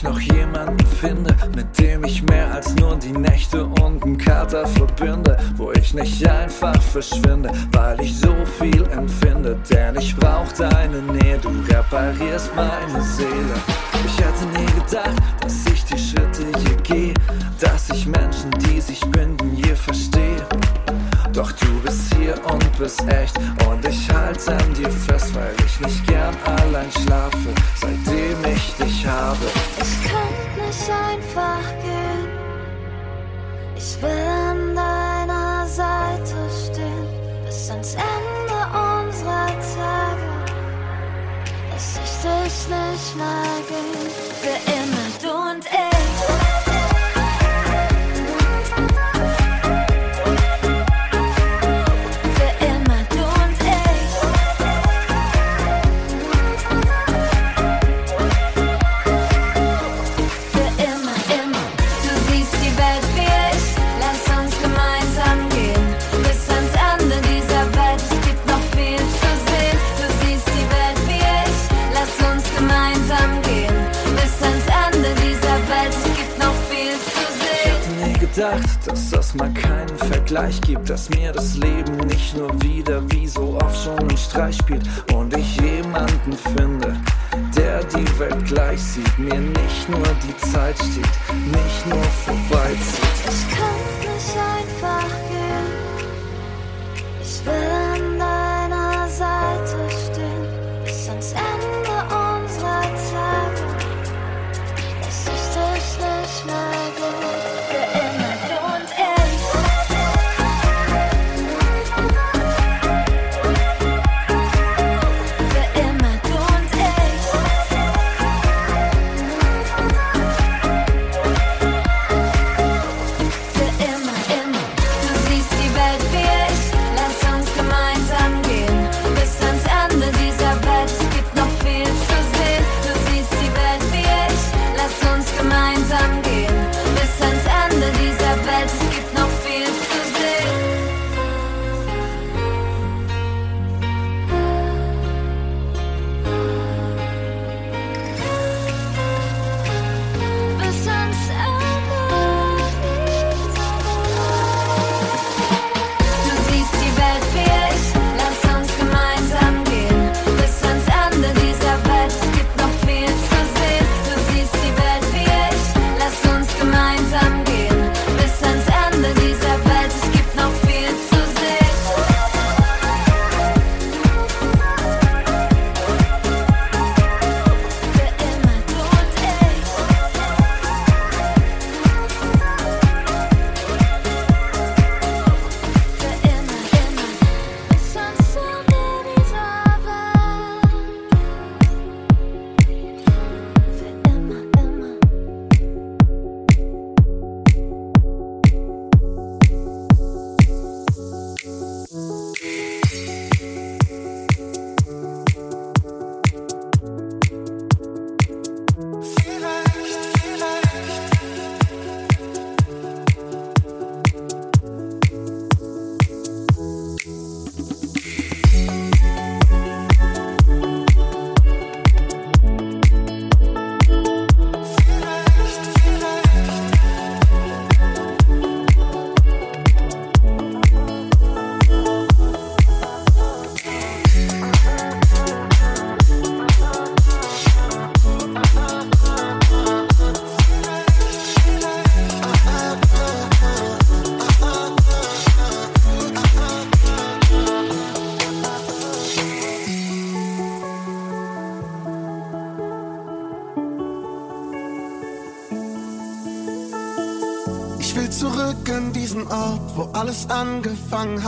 [0.00, 4.66] ich noch jemanden finde, mit dem ich mehr als nur die Nächte und den Kater
[4.66, 11.02] verbinde, wo ich nicht einfach verschwinde, weil ich so viel empfinde, denn ich brauch deine
[11.02, 13.79] Nähe, du reparierst meine Seele.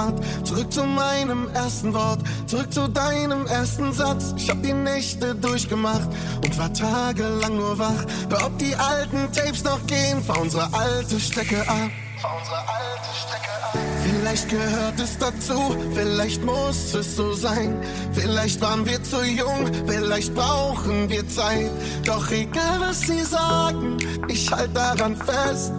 [0.02, 0.20] Hand.
[0.44, 4.34] Zurück zu meinem ersten Wort, zurück zu deinem ersten Satz.
[4.36, 6.08] Ich hab die Nächte durchgemacht
[6.44, 8.04] und war tagelang nur wach.
[8.30, 11.90] Hör, ob die alten Tapes noch gehen, fahr unsere alte Strecke ab.
[12.18, 13.78] Fahr unsere alte Strecke ab.
[14.04, 17.80] Vielleicht gehört es dazu, vielleicht muss es so sein.
[18.12, 21.70] Vielleicht waren wir zu jung, vielleicht brauchen wir Zeit.
[22.04, 23.98] Doch egal was sie sagen,
[24.28, 25.72] ich halt daran fest.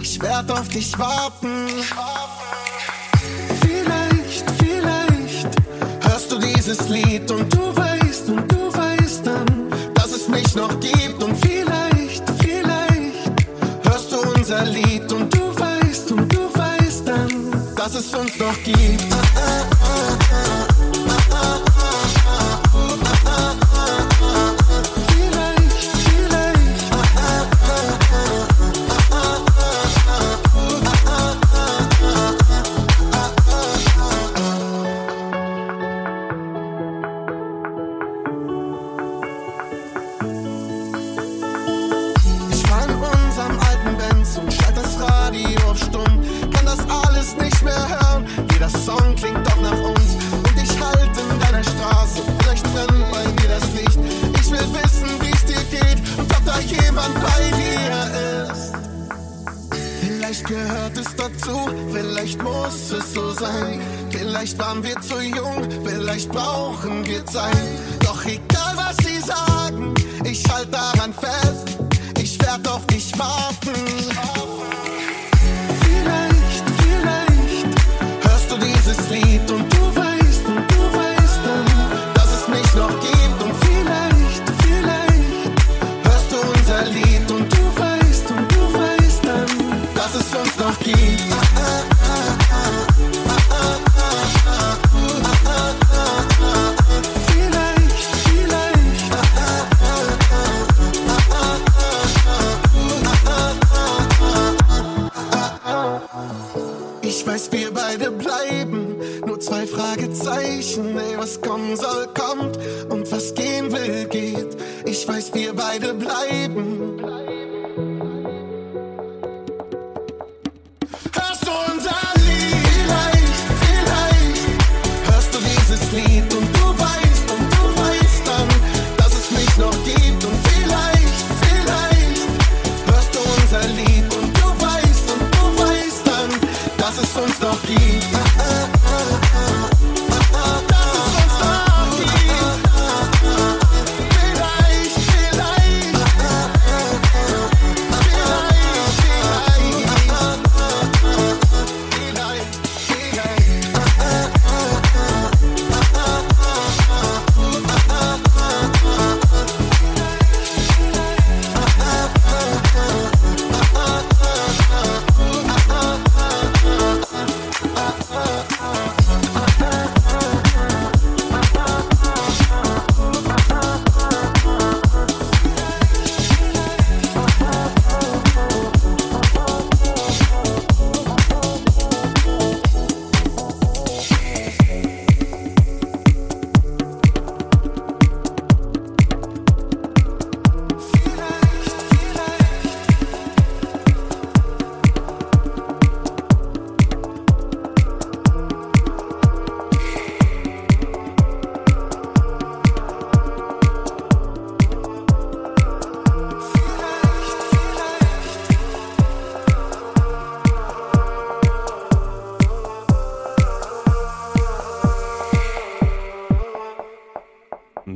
[0.00, 1.68] Ich werd auf dich warten.
[1.78, 2.19] Ich warten.
[6.70, 11.36] dieses Lied und du weißt und du weißt dann, dass es mich noch gibt und
[11.44, 13.48] vielleicht, vielleicht
[13.82, 18.54] hörst du unser Lied und du weißt und du weißt dann, dass es uns noch
[18.62, 19.04] gibt.
[19.12, 19.79] Ah, ah.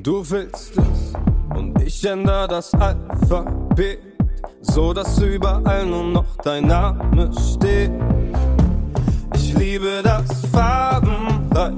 [0.05, 1.15] Du willst es
[1.57, 4.01] und ich ändere das Alphabet,
[4.61, 7.91] so dass überall nur noch dein Name steht.
[9.35, 11.73] Ich liebe das Farbenreich,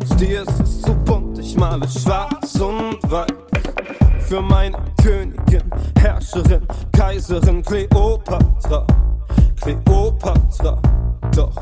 [0.00, 3.32] aus dir ist es so bunt, ich male schwarz und weiß.
[4.20, 5.68] Für meine Königin,
[5.98, 8.86] Herrscherin, Kaiserin Kleopatra,
[9.60, 10.80] Kleopatra.
[11.34, 11.56] Doch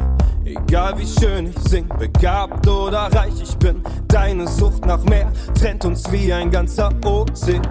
[0.45, 5.85] egal wie schön ich sing, begabt oder reich ich bin, deine Sucht nach mehr trennt
[5.85, 7.63] uns wie ein ganzer Ozean.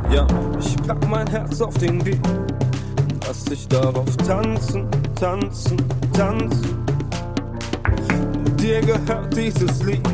[0.60, 2.20] Ich pack mein Herz auf den Beat,
[3.28, 4.88] lass dich darauf tanzen,
[5.20, 5.78] tanzen,
[6.14, 6.86] tanzen.
[8.58, 10.08] Dir gehört dieses Lied,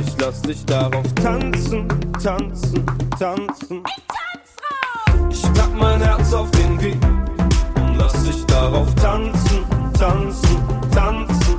[0.00, 1.88] ich lass dich darauf tanzen,
[2.22, 2.84] tanzen,
[3.18, 3.82] tanzen.
[5.30, 7.04] Ich pack mein Herz auf den Beat
[7.76, 9.64] und lass dich darauf tanzen,
[9.98, 10.56] tanzen,
[10.92, 11.49] tanzen.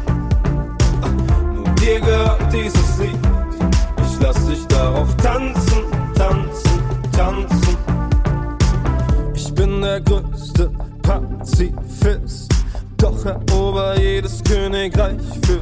[1.82, 3.18] Dir gehört dieses Lied.
[4.06, 5.84] Ich lass dich darauf tanzen,
[6.14, 6.80] tanzen,
[7.12, 7.78] tanzen.
[9.34, 10.70] Ich bin der größte
[11.02, 12.53] Pazifist,
[12.98, 15.62] doch erober jedes Königreich für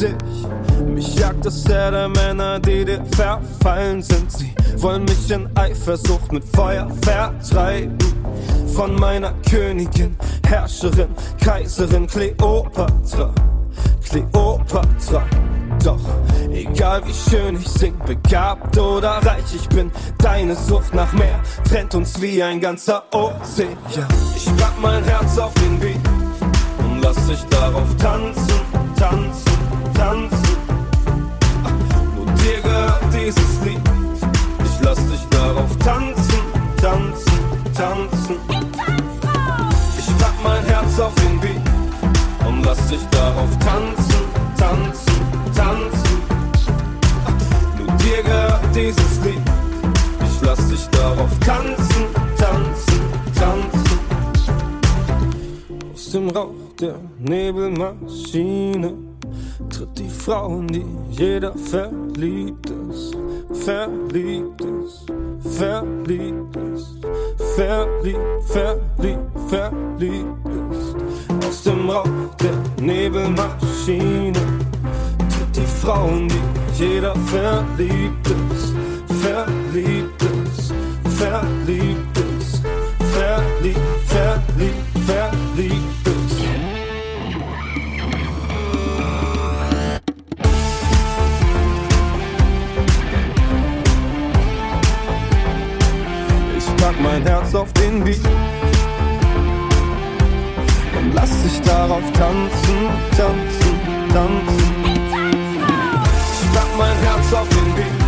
[0.00, 0.86] dich.
[0.86, 4.32] Mich jagt das Herr der Männer, die dir verfallen sind.
[4.32, 7.98] Sie wollen mich in Eifersucht mit Feuer vertreiben.
[8.74, 10.16] Von meiner Königin,
[10.46, 11.08] Herrscherin,
[11.38, 13.34] Kaiserin Kleopatra.
[14.08, 15.22] Kleopatra.
[15.84, 16.00] Doch
[16.52, 21.94] egal wie schön ich sing, begabt oder reich, ich bin deine Sucht nach mehr, trennt
[21.94, 23.76] uns wie ein ganzer Ozean.
[24.36, 25.96] Ich pack mein Herz auf den Beat
[26.78, 28.60] und lass dich darauf tanzen,
[28.96, 29.52] tanzen,
[29.94, 30.56] tanzen.
[32.16, 33.80] Nur dir gehört dieses Lied,
[34.64, 36.40] ich lass dich darauf tanzen,
[36.76, 37.38] tanzen,
[37.74, 38.36] tanzen.
[39.98, 41.59] Ich pack mein Herz auf den Beat
[42.64, 44.22] lass dich darauf tanzen,
[44.56, 45.20] tanzen,
[45.54, 46.22] tanzen.
[47.78, 49.40] Nur dir gehört dieses Lied,
[50.24, 52.04] ich lass dich darauf tanzen,
[52.36, 53.00] tanzen,
[53.34, 54.00] tanzen.
[55.92, 58.94] Aus dem Rauch der Nebelmaschine
[59.68, 63.16] tritt die Frau, in die jeder verliebt ist,
[63.64, 65.06] verliebt ist,
[65.56, 66.98] verliebt ist,
[67.54, 71.29] verliebt, verliebt, verliebt ist.
[71.50, 72.06] Aus dem Rauch
[72.40, 78.72] der Nebelmaschine tritt die Frau, in die jeder verliebt ist,
[79.20, 80.72] verliebt ist,
[81.18, 82.62] verliebt ist,
[83.12, 85.84] verliebt, verliebt, verliebt.
[96.56, 98.49] Ich pack mein Herz auf den Beat
[101.14, 102.78] lass dich darauf tanzen,
[103.16, 103.74] tanzen,
[104.12, 104.70] tanzen.
[106.42, 108.00] Ich pack mein Herz auf den Beat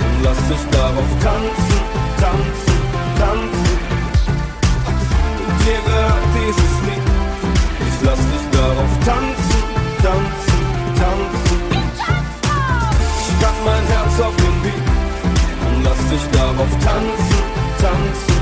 [0.00, 1.80] und lass dich darauf tanzen,
[2.20, 2.78] tanzen,
[3.18, 3.78] tanzen.
[5.46, 7.06] Und dir gehört dieses Lied,
[7.88, 9.62] ich lass dich darauf tanzen,
[10.02, 10.60] tanzen,
[11.00, 11.58] tanzen.
[13.20, 14.56] Ich pack mein Herz auf den
[15.66, 17.42] und lass dich darauf tanzen,
[17.80, 18.35] tanzen.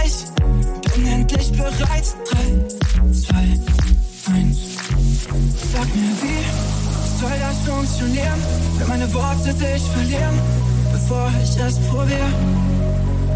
[0.00, 0.24] Weich,
[0.94, 2.04] bin endlich bereit.
[2.30, 4.58] Drei, zwei, eins.
[5.72, 8.40] Sag mir, wie soll das funktionieren,
[8.78, 10.38] wenn meine Worte dich verlieren,
[10.92, 12.32] bevor ich es probiere?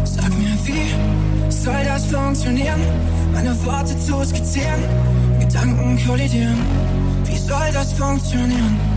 [0.05, 2.81] Sag mir, wie soll das funktionieren,
[3.31, 4.81] meine Worte zu skizzieren,
[5.39, 6.57] Gedanken kollidieren?
[7.25, 8.94] Wie soll das funktionieren?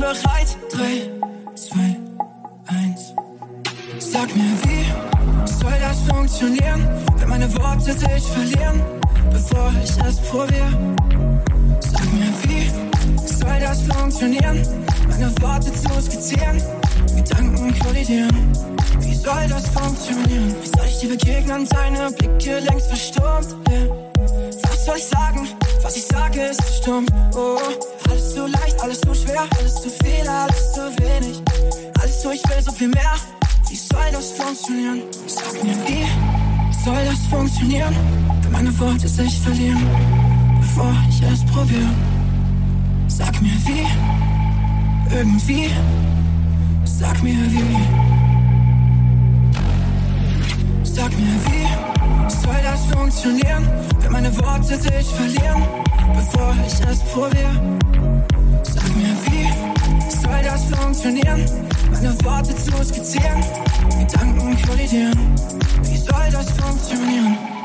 [0.00, 0.56] Bereit.
[0.72, 1.10] Drei,
[1.54, 1.96] zwei,
[2.66, 3.12] eins.
[3.98, 4.84] Sag mir, wie
[5.46, 8.82] soll das funktionieren, wenn meine Worte dich verlieren,
[9.30, 10.70] bevor ich es probiere?
[11.80, 12.70] Sag mir, wie
[13.26, 14.62] soll das funktionieren,
[15.08, 16.62] meine Worte zu skizzieren,
[17.16, 18.52] Gedanken kollidieren?
[19.00, 20.54] Wie soll das funktionieren?
[20.62, 23.56] Wie soll ich dir begegnen, deine Blicke längst verstummt?
[23.68, 23.88] Yeah.
[24.62, 25.48] Was soll ich sagen?
[25.82, 27.04] Was ich sage ist zu.
[27.34, 27.58] Oh,
[28.38, 31.42] zu leicht, alles zu schwer, alles zu viel, alles zu wenig.
[32.00, 33.14] Alles zu, ich will so viel mehr.
[33.68, 35.02] Wie soll das funktionieren?
[35.26, 37.94] Sag mir, wie soll das funktionieren,
[38.42, 39.84] wenn meine Worte sich verlieren,
[40.60, 41.90] bevor ich es probiere?
[43.08, 43.86] Sag mir, wie
[45.16, 45.70] irgendwie,
[46.84, 47.76] sag mir, wie.
[50.84, 51.66] Sag mir, wie
[52.28, 53.68] soll das funktionieren,
[54.00, 55.62] wenn meine Worte dich verlieren,
[56.14, 57.78] bevor ich es probiere?
[58.62, 61.44] Sag mir, wie soll das funktionieren,
[61.90, 63.42] meine Worte zu skizzieren,
[63.98, 65.34] Gedanken kollidieren?
[65.82, 67.57] Wie soll das funktionieren?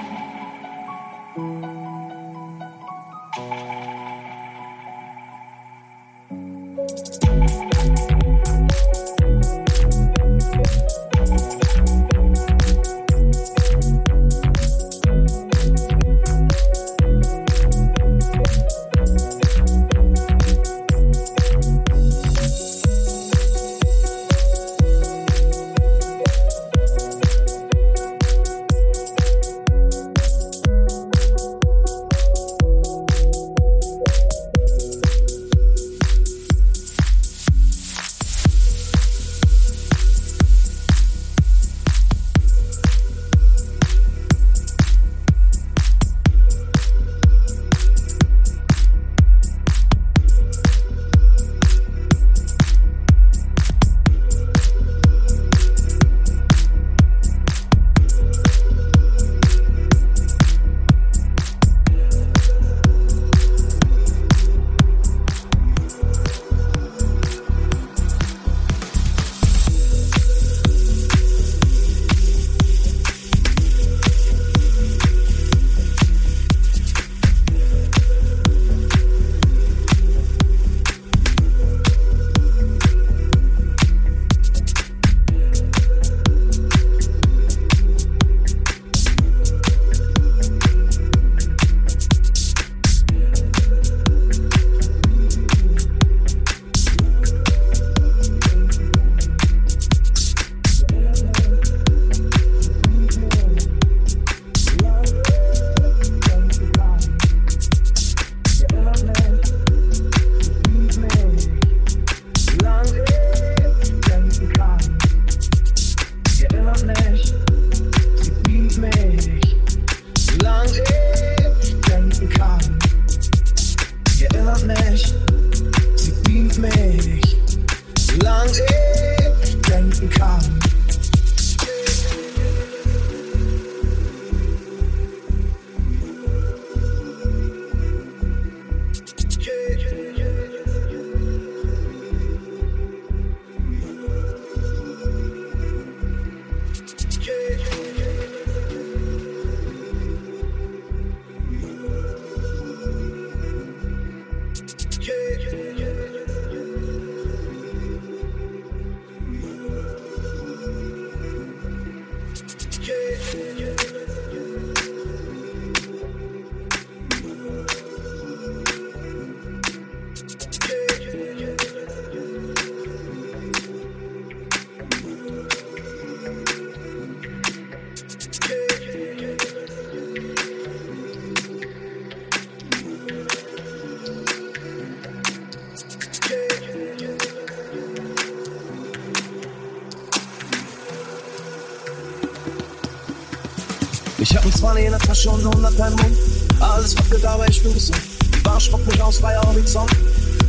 [195.28, 196.18] Und 100 beim Mund.
[196.60, 198.02] Alles wackelt, aber ich bin gesund.
[198.36, 199.92] Die Bar spuckt mich aus, freier Horizont.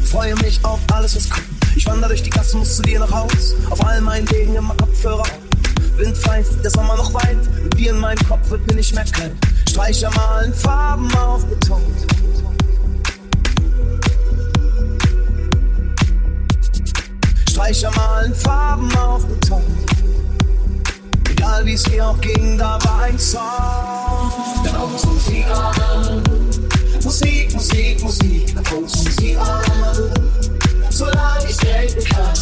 [0.04, 1.46] Freue mich auf alles, was kommt.
[1.76, 3.54] Ich wandere durch die Gassen, muss zu dir nach Haus.
[3.70, 5.24] Auf all meinen Wegen immer Kopfhörer.
[5.96, 7.38] Wind pfeift, der Sommer noch weit.
[7.62, 9.32] Mit dir in meinem Kopf wird mir nicht mehr kalt.
[9.68, 11.82] Streicher malen Farben auf Beton.
[17.48, 19.62] Streicher malen Farben auf Beton.
[21.30, 23.83] Egal wie es mir auch ging, da war ein Song.
[24.64, 25.24] Dann Musik.
[27.04, 30.10] Musik, Musik, Musik, dann Musik an.
[30.90, 32.34] Solange ich denken kann,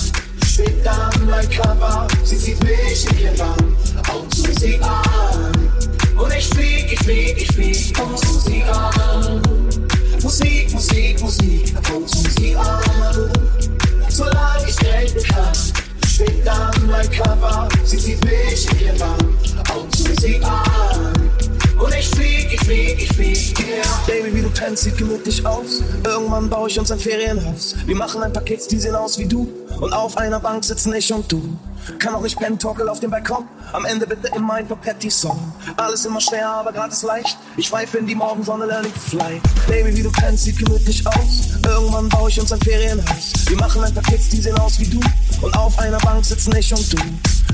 [0.46, 3.76] schwebt dann mein Körper, sie zieht mich in ihr Bann.
[4.08, 5.52] Aus Musik an.
[6.16, 9.42] Und ich flieg, ich flieg, ich flieg aus Musik an.
[10.22, 13.32] Musik, Musik, Musik, aus Musik an.
[14.08, 15.52] Solange ich denken kann,
[16.06, 19.04] schwebt dann mein Körper, sie zieht mich in ihr
[20.44, 21.11] an.
[22.02, 23.84] Ich flieg, ich flieg, ich flieg, yeah.
[24.08, 25.84] Baby, wie du tanzt, sieht gemütlich aus.
[26.02, 27.76] Irgendwann baue ich uns ein Ferienhaus.
[27.86, 29.48] Wir machen ein paar Kids, die sehen aus wie du.
[29.80, 31.56] Und auf einer Bank sitzen ich und du.
[32.00, 33.46] Kann auch nicht pennen, torkel auf dem Balkon.
[33.72, 35.52] Am Ende bitte immer ein Papetti-Song.
[35.76, 37.38] Alles immer schwer, aber gratis leicht.
[37.56, 39.40] Ich pfeife in die Morgensonne, learning to fly.
[39.68, 41.50] Baby, wie du tanzt, sieht gemütlich aus.
[41.64, 43.32] Irgendwann baue ich uns ein Ferienhaus.
[43.46, 44.98] Wir machen ein paar Kids, die sehen aus wie du.
[45.40, 46.98] Und auf einer Bank sitzen ich und du.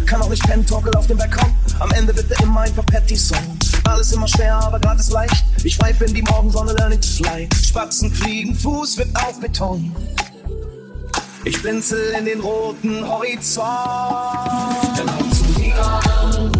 [0.06, 1.52] Kann auch nicht pennen, torkel auf dem Balkon.
[1.80, 3.57] Am Ende bitte immer ein Papetti-Song.
[3.88, 5.44] Alles immer schwer, aber gratis leicht.
[5.64, 7.48] Ich pfeife in die Morgensonne, learning to fly.
[7.66, 9.94] Spatzen fliegen, Fuß wird auf Beton.
[11.44, 13.66] Ich blinzel in den roten Horizont.
[14.96, 16.52] Dann haut's Musik an.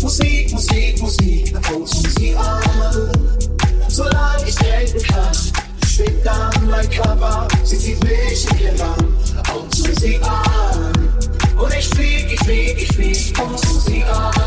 [0.00, 2.62] Musik, Musik, Musik, dann haut's Musik an.
[3.88, 5.34] Solange ich denken kann,
[5.86, 9.14] schwebt dann mein Körper, sie zieht mich in ihr Bann.
[9.48, 10.92] Haut's Musik an.
[11.56, 14.37] Und ich flieg, ich flieg, ich flieg, haut's Musik an.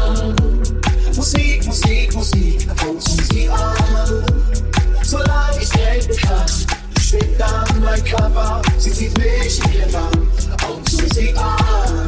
[7.11, 10.31] Schwebt dann mein Körper, sie zieht mich in ihr Bann.
[10.69, 12.07] Und zu sie an.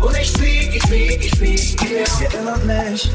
[0.00, 2.06] Und ich flieg, ich flieg, ich flieg, yeah.
[2.06, 3.10] Sie erinnert mich,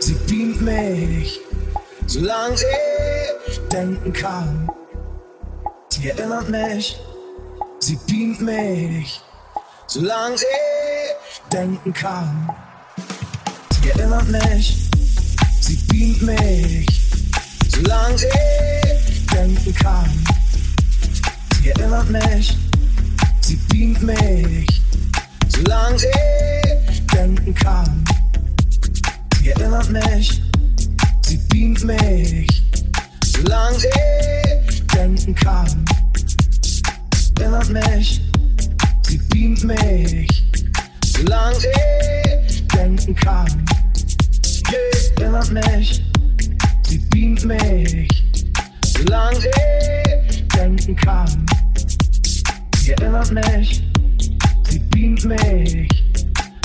[0.00, 1.40] sie beamt mich,
[2.06, 2.56] solange
[3.46, 4.68] ich denken kann.
[5.88, 7.00] Sie erinnert mich,
[7.78, 9.22] sie beamt mich,
[9.86, 12.50] solange ich denken kann.
[13.80, 14.90] Sie erinnert mich,
[15.60, 16.86] sie beamt mich,
[17.70, 19.03] solange ich
[19.34, 20.10] denken kann.
[21.60, 22.56] Sie erinnert mich,
[23.40, 24.82] sie beamt mich,
[25.48, 25.96] solange
[26.90, 28.04] ich denken kann.
[29.38, 30.40] Sie erinnert mich,
[31.22, 32.62] sie beamt mich,
[33.24, 33.78] solange
[34.68, 35.84] ich denken kann.
[37.40, 38.20] Erinnert mich,
[39.02, 40.44] sie beamt mich,
[41.04, 41.58] solange
[42.46, 43.64] ich denken kann.
[44.44, 44.62] Sie
[45.20, 46.02] erinnert mich,
[46.88, 48.23] sie beamt mich,
[49.04, 49.38] solange
[50.28, 51.46] ich denken kann.
[52.76, 53.82] Sie erinnert mich,
[54.68, 55.88] sie beamt mich,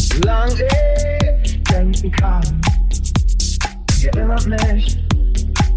[0.02, 0.68] solange
[1.44, 2.62] ich denken kann.
[3.94, 4.98] Sie erinnert mich,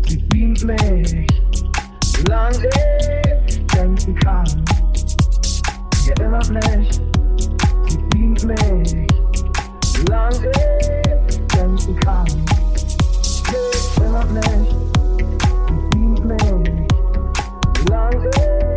[0.09, 1.27] sie beamt mich,
[2.17, 2.69] solange
[3.39, 4.65] ich denken kann.
[6.05, 7.01] Sie erinnert mich,
[7.89, 9.07] sie beamt mich,
[9.97, 12.27] solange ich denken kann.
[13.23, 14.82] Sie erinnert mich,
[18.13, 18.72] solange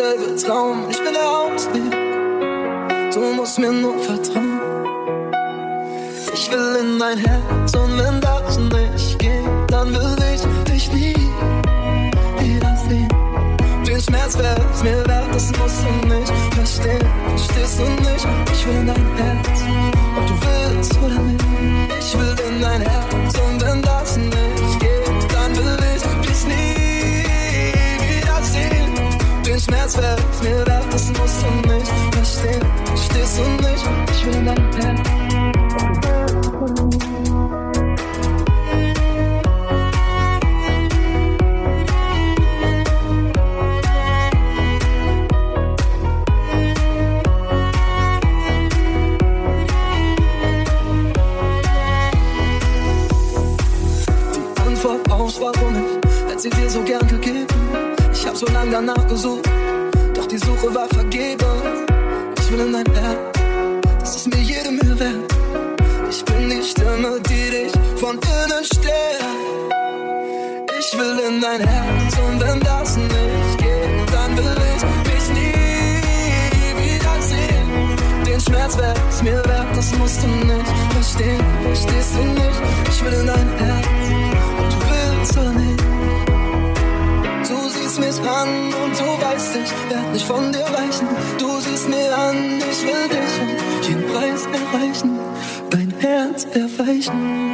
[0.00, 0.63] ein, Tag aus,
[29.96, 32.64] Wär's mir wert, das musst du nicht verstehen.
[32.84, 33.84] Verstehst du nicht?
[34.12, 35.00] Ich will in dein Herz.
[55.40, 57.46] Warum ich hätte sie dir so gern gegeben.
[58.12, 59.48] Ich hab so lange danach gesucht,
[60.64, 61.84] Suche war vergebens.
[62.40, 65.34] Ich will in dein Herz, das ist mir jede Mühe wert.
[66.10, 69.24] Ich bin die Stimme, die dich von innen stärkt.
[70.78, 76.00] Ich will in dein Herz und wenn das nicht geht, dann will ich dich nie
[76.82, 78.24] wiedersehen.
[78.26, 81.44] Den Schmerz wär's mir wert, das musst du nicht verstehen.
[81.62, 82.60] Verstehst du nicht?
[82.90, 83.86] Ich will in dein Herz,
[84.58, 85.93] ob du willst oder nicht.
[87.94, 91.06] Siehst mich an und du weißt, ich werd nicht von dir weichen.
[91.38, 95.20] Du siehst mir an, ich will dich um jeden Preis erreichen,
[95.70, 97.53] dein Herz erweichen.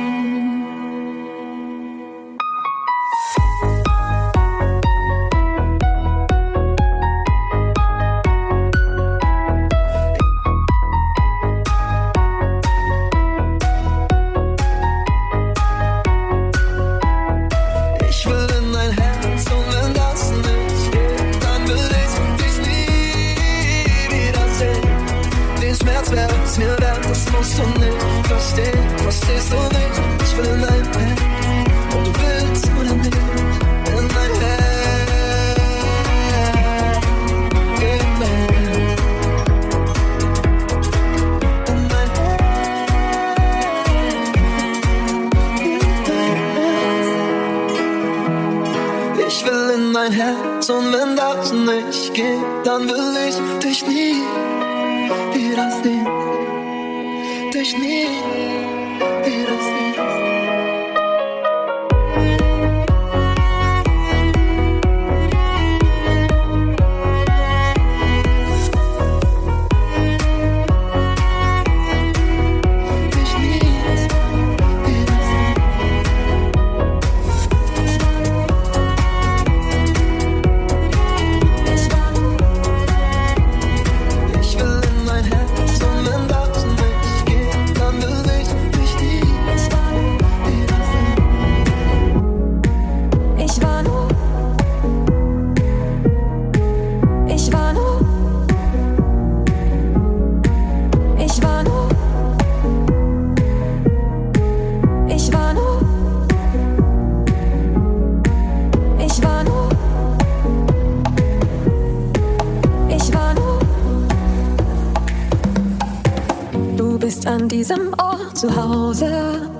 [117.10, 119.50] Bist an diesem Ort zu Hause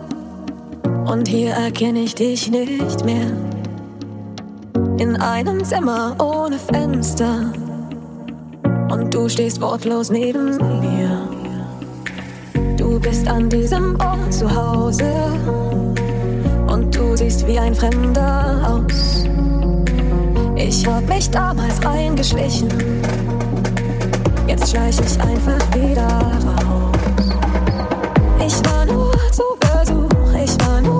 [1.07, 3.27] und hier erkenne ich dich nicht mehr.
[4.99, 7.53] In einem Zimmer ohne Fenster
[8.93, 11.29] und du stehst wortlos neben mir.
[12.77, 15.11] Du bist an diesem Ort zu Hause
[16.69, 19.25] und du siehst wie ein Fremder aus.
[20.55, 22.69] Ich hab mich damals reingeschlichen,
[24.47, 26.90] jetzt schleich ich einfach wieder raus.
[28.53, 31.00] Ich war nur zu Besuch, ich war nur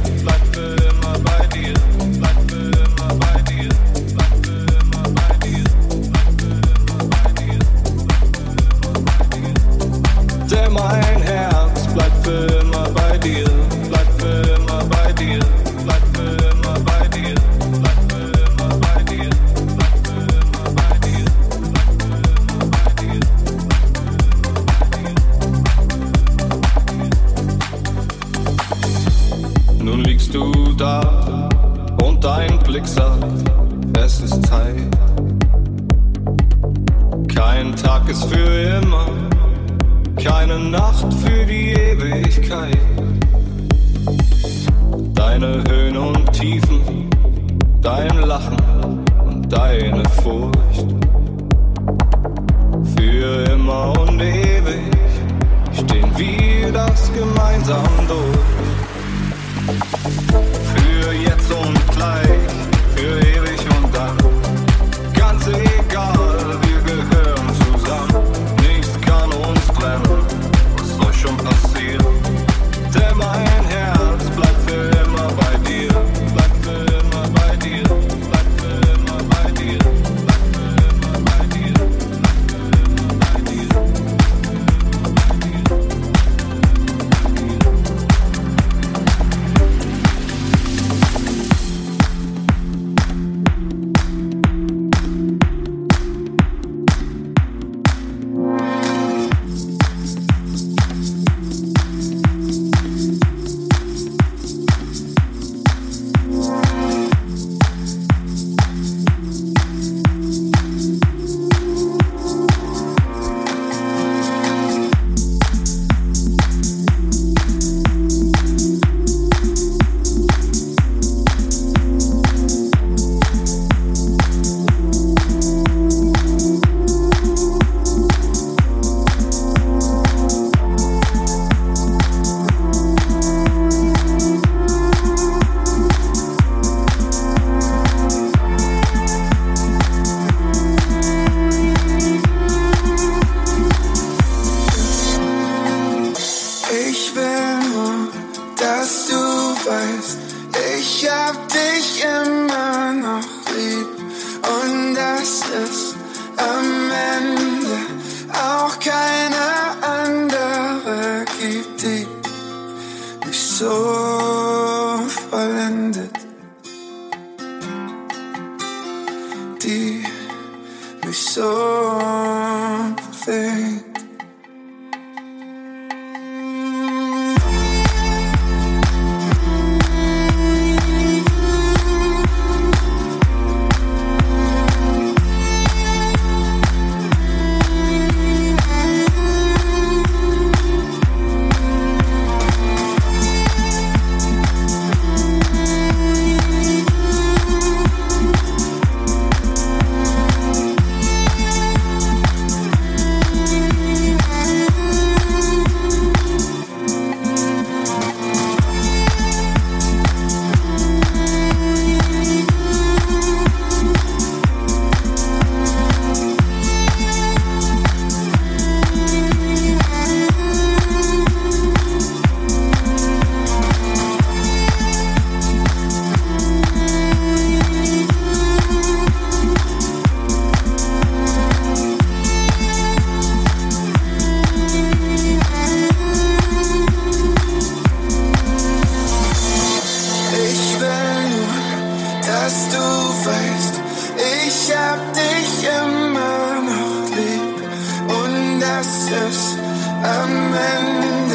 [250.53, 251.31] Am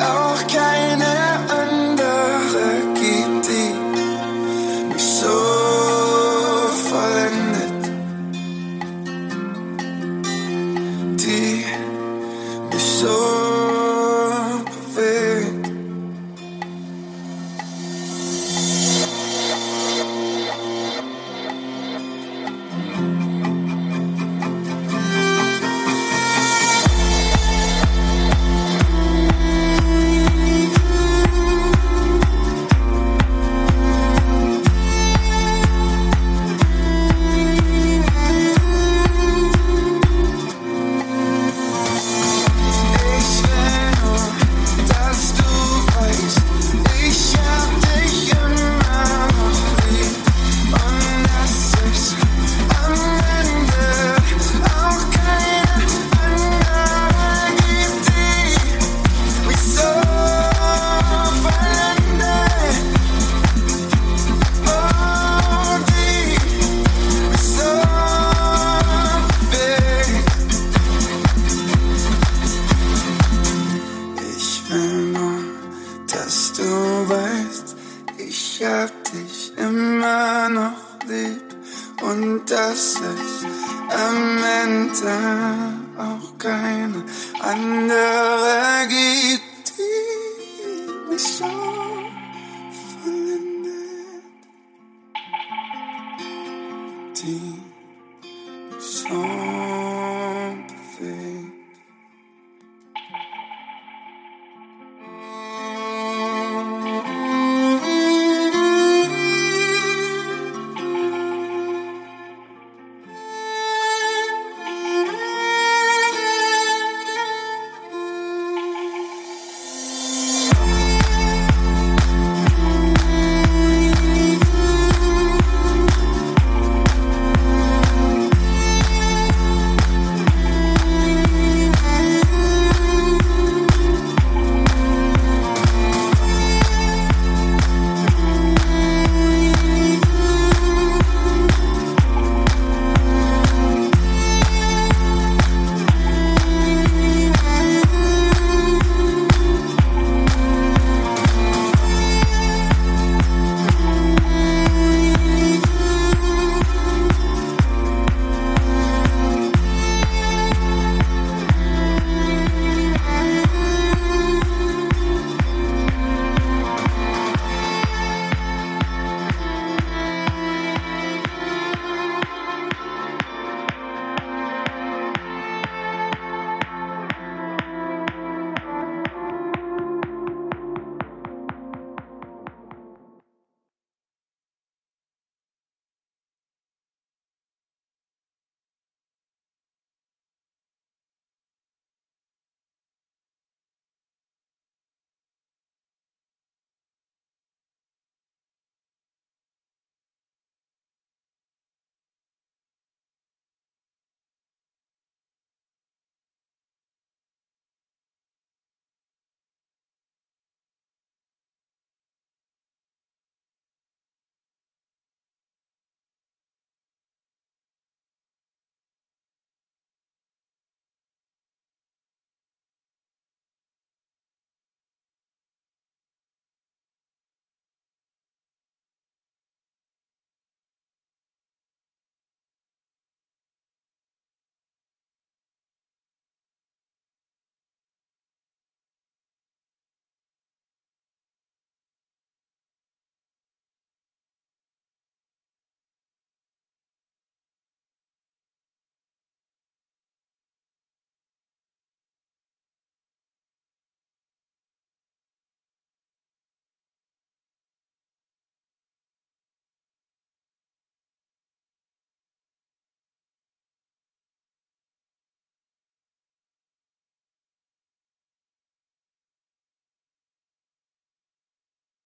[0.00, 0.83] auch keine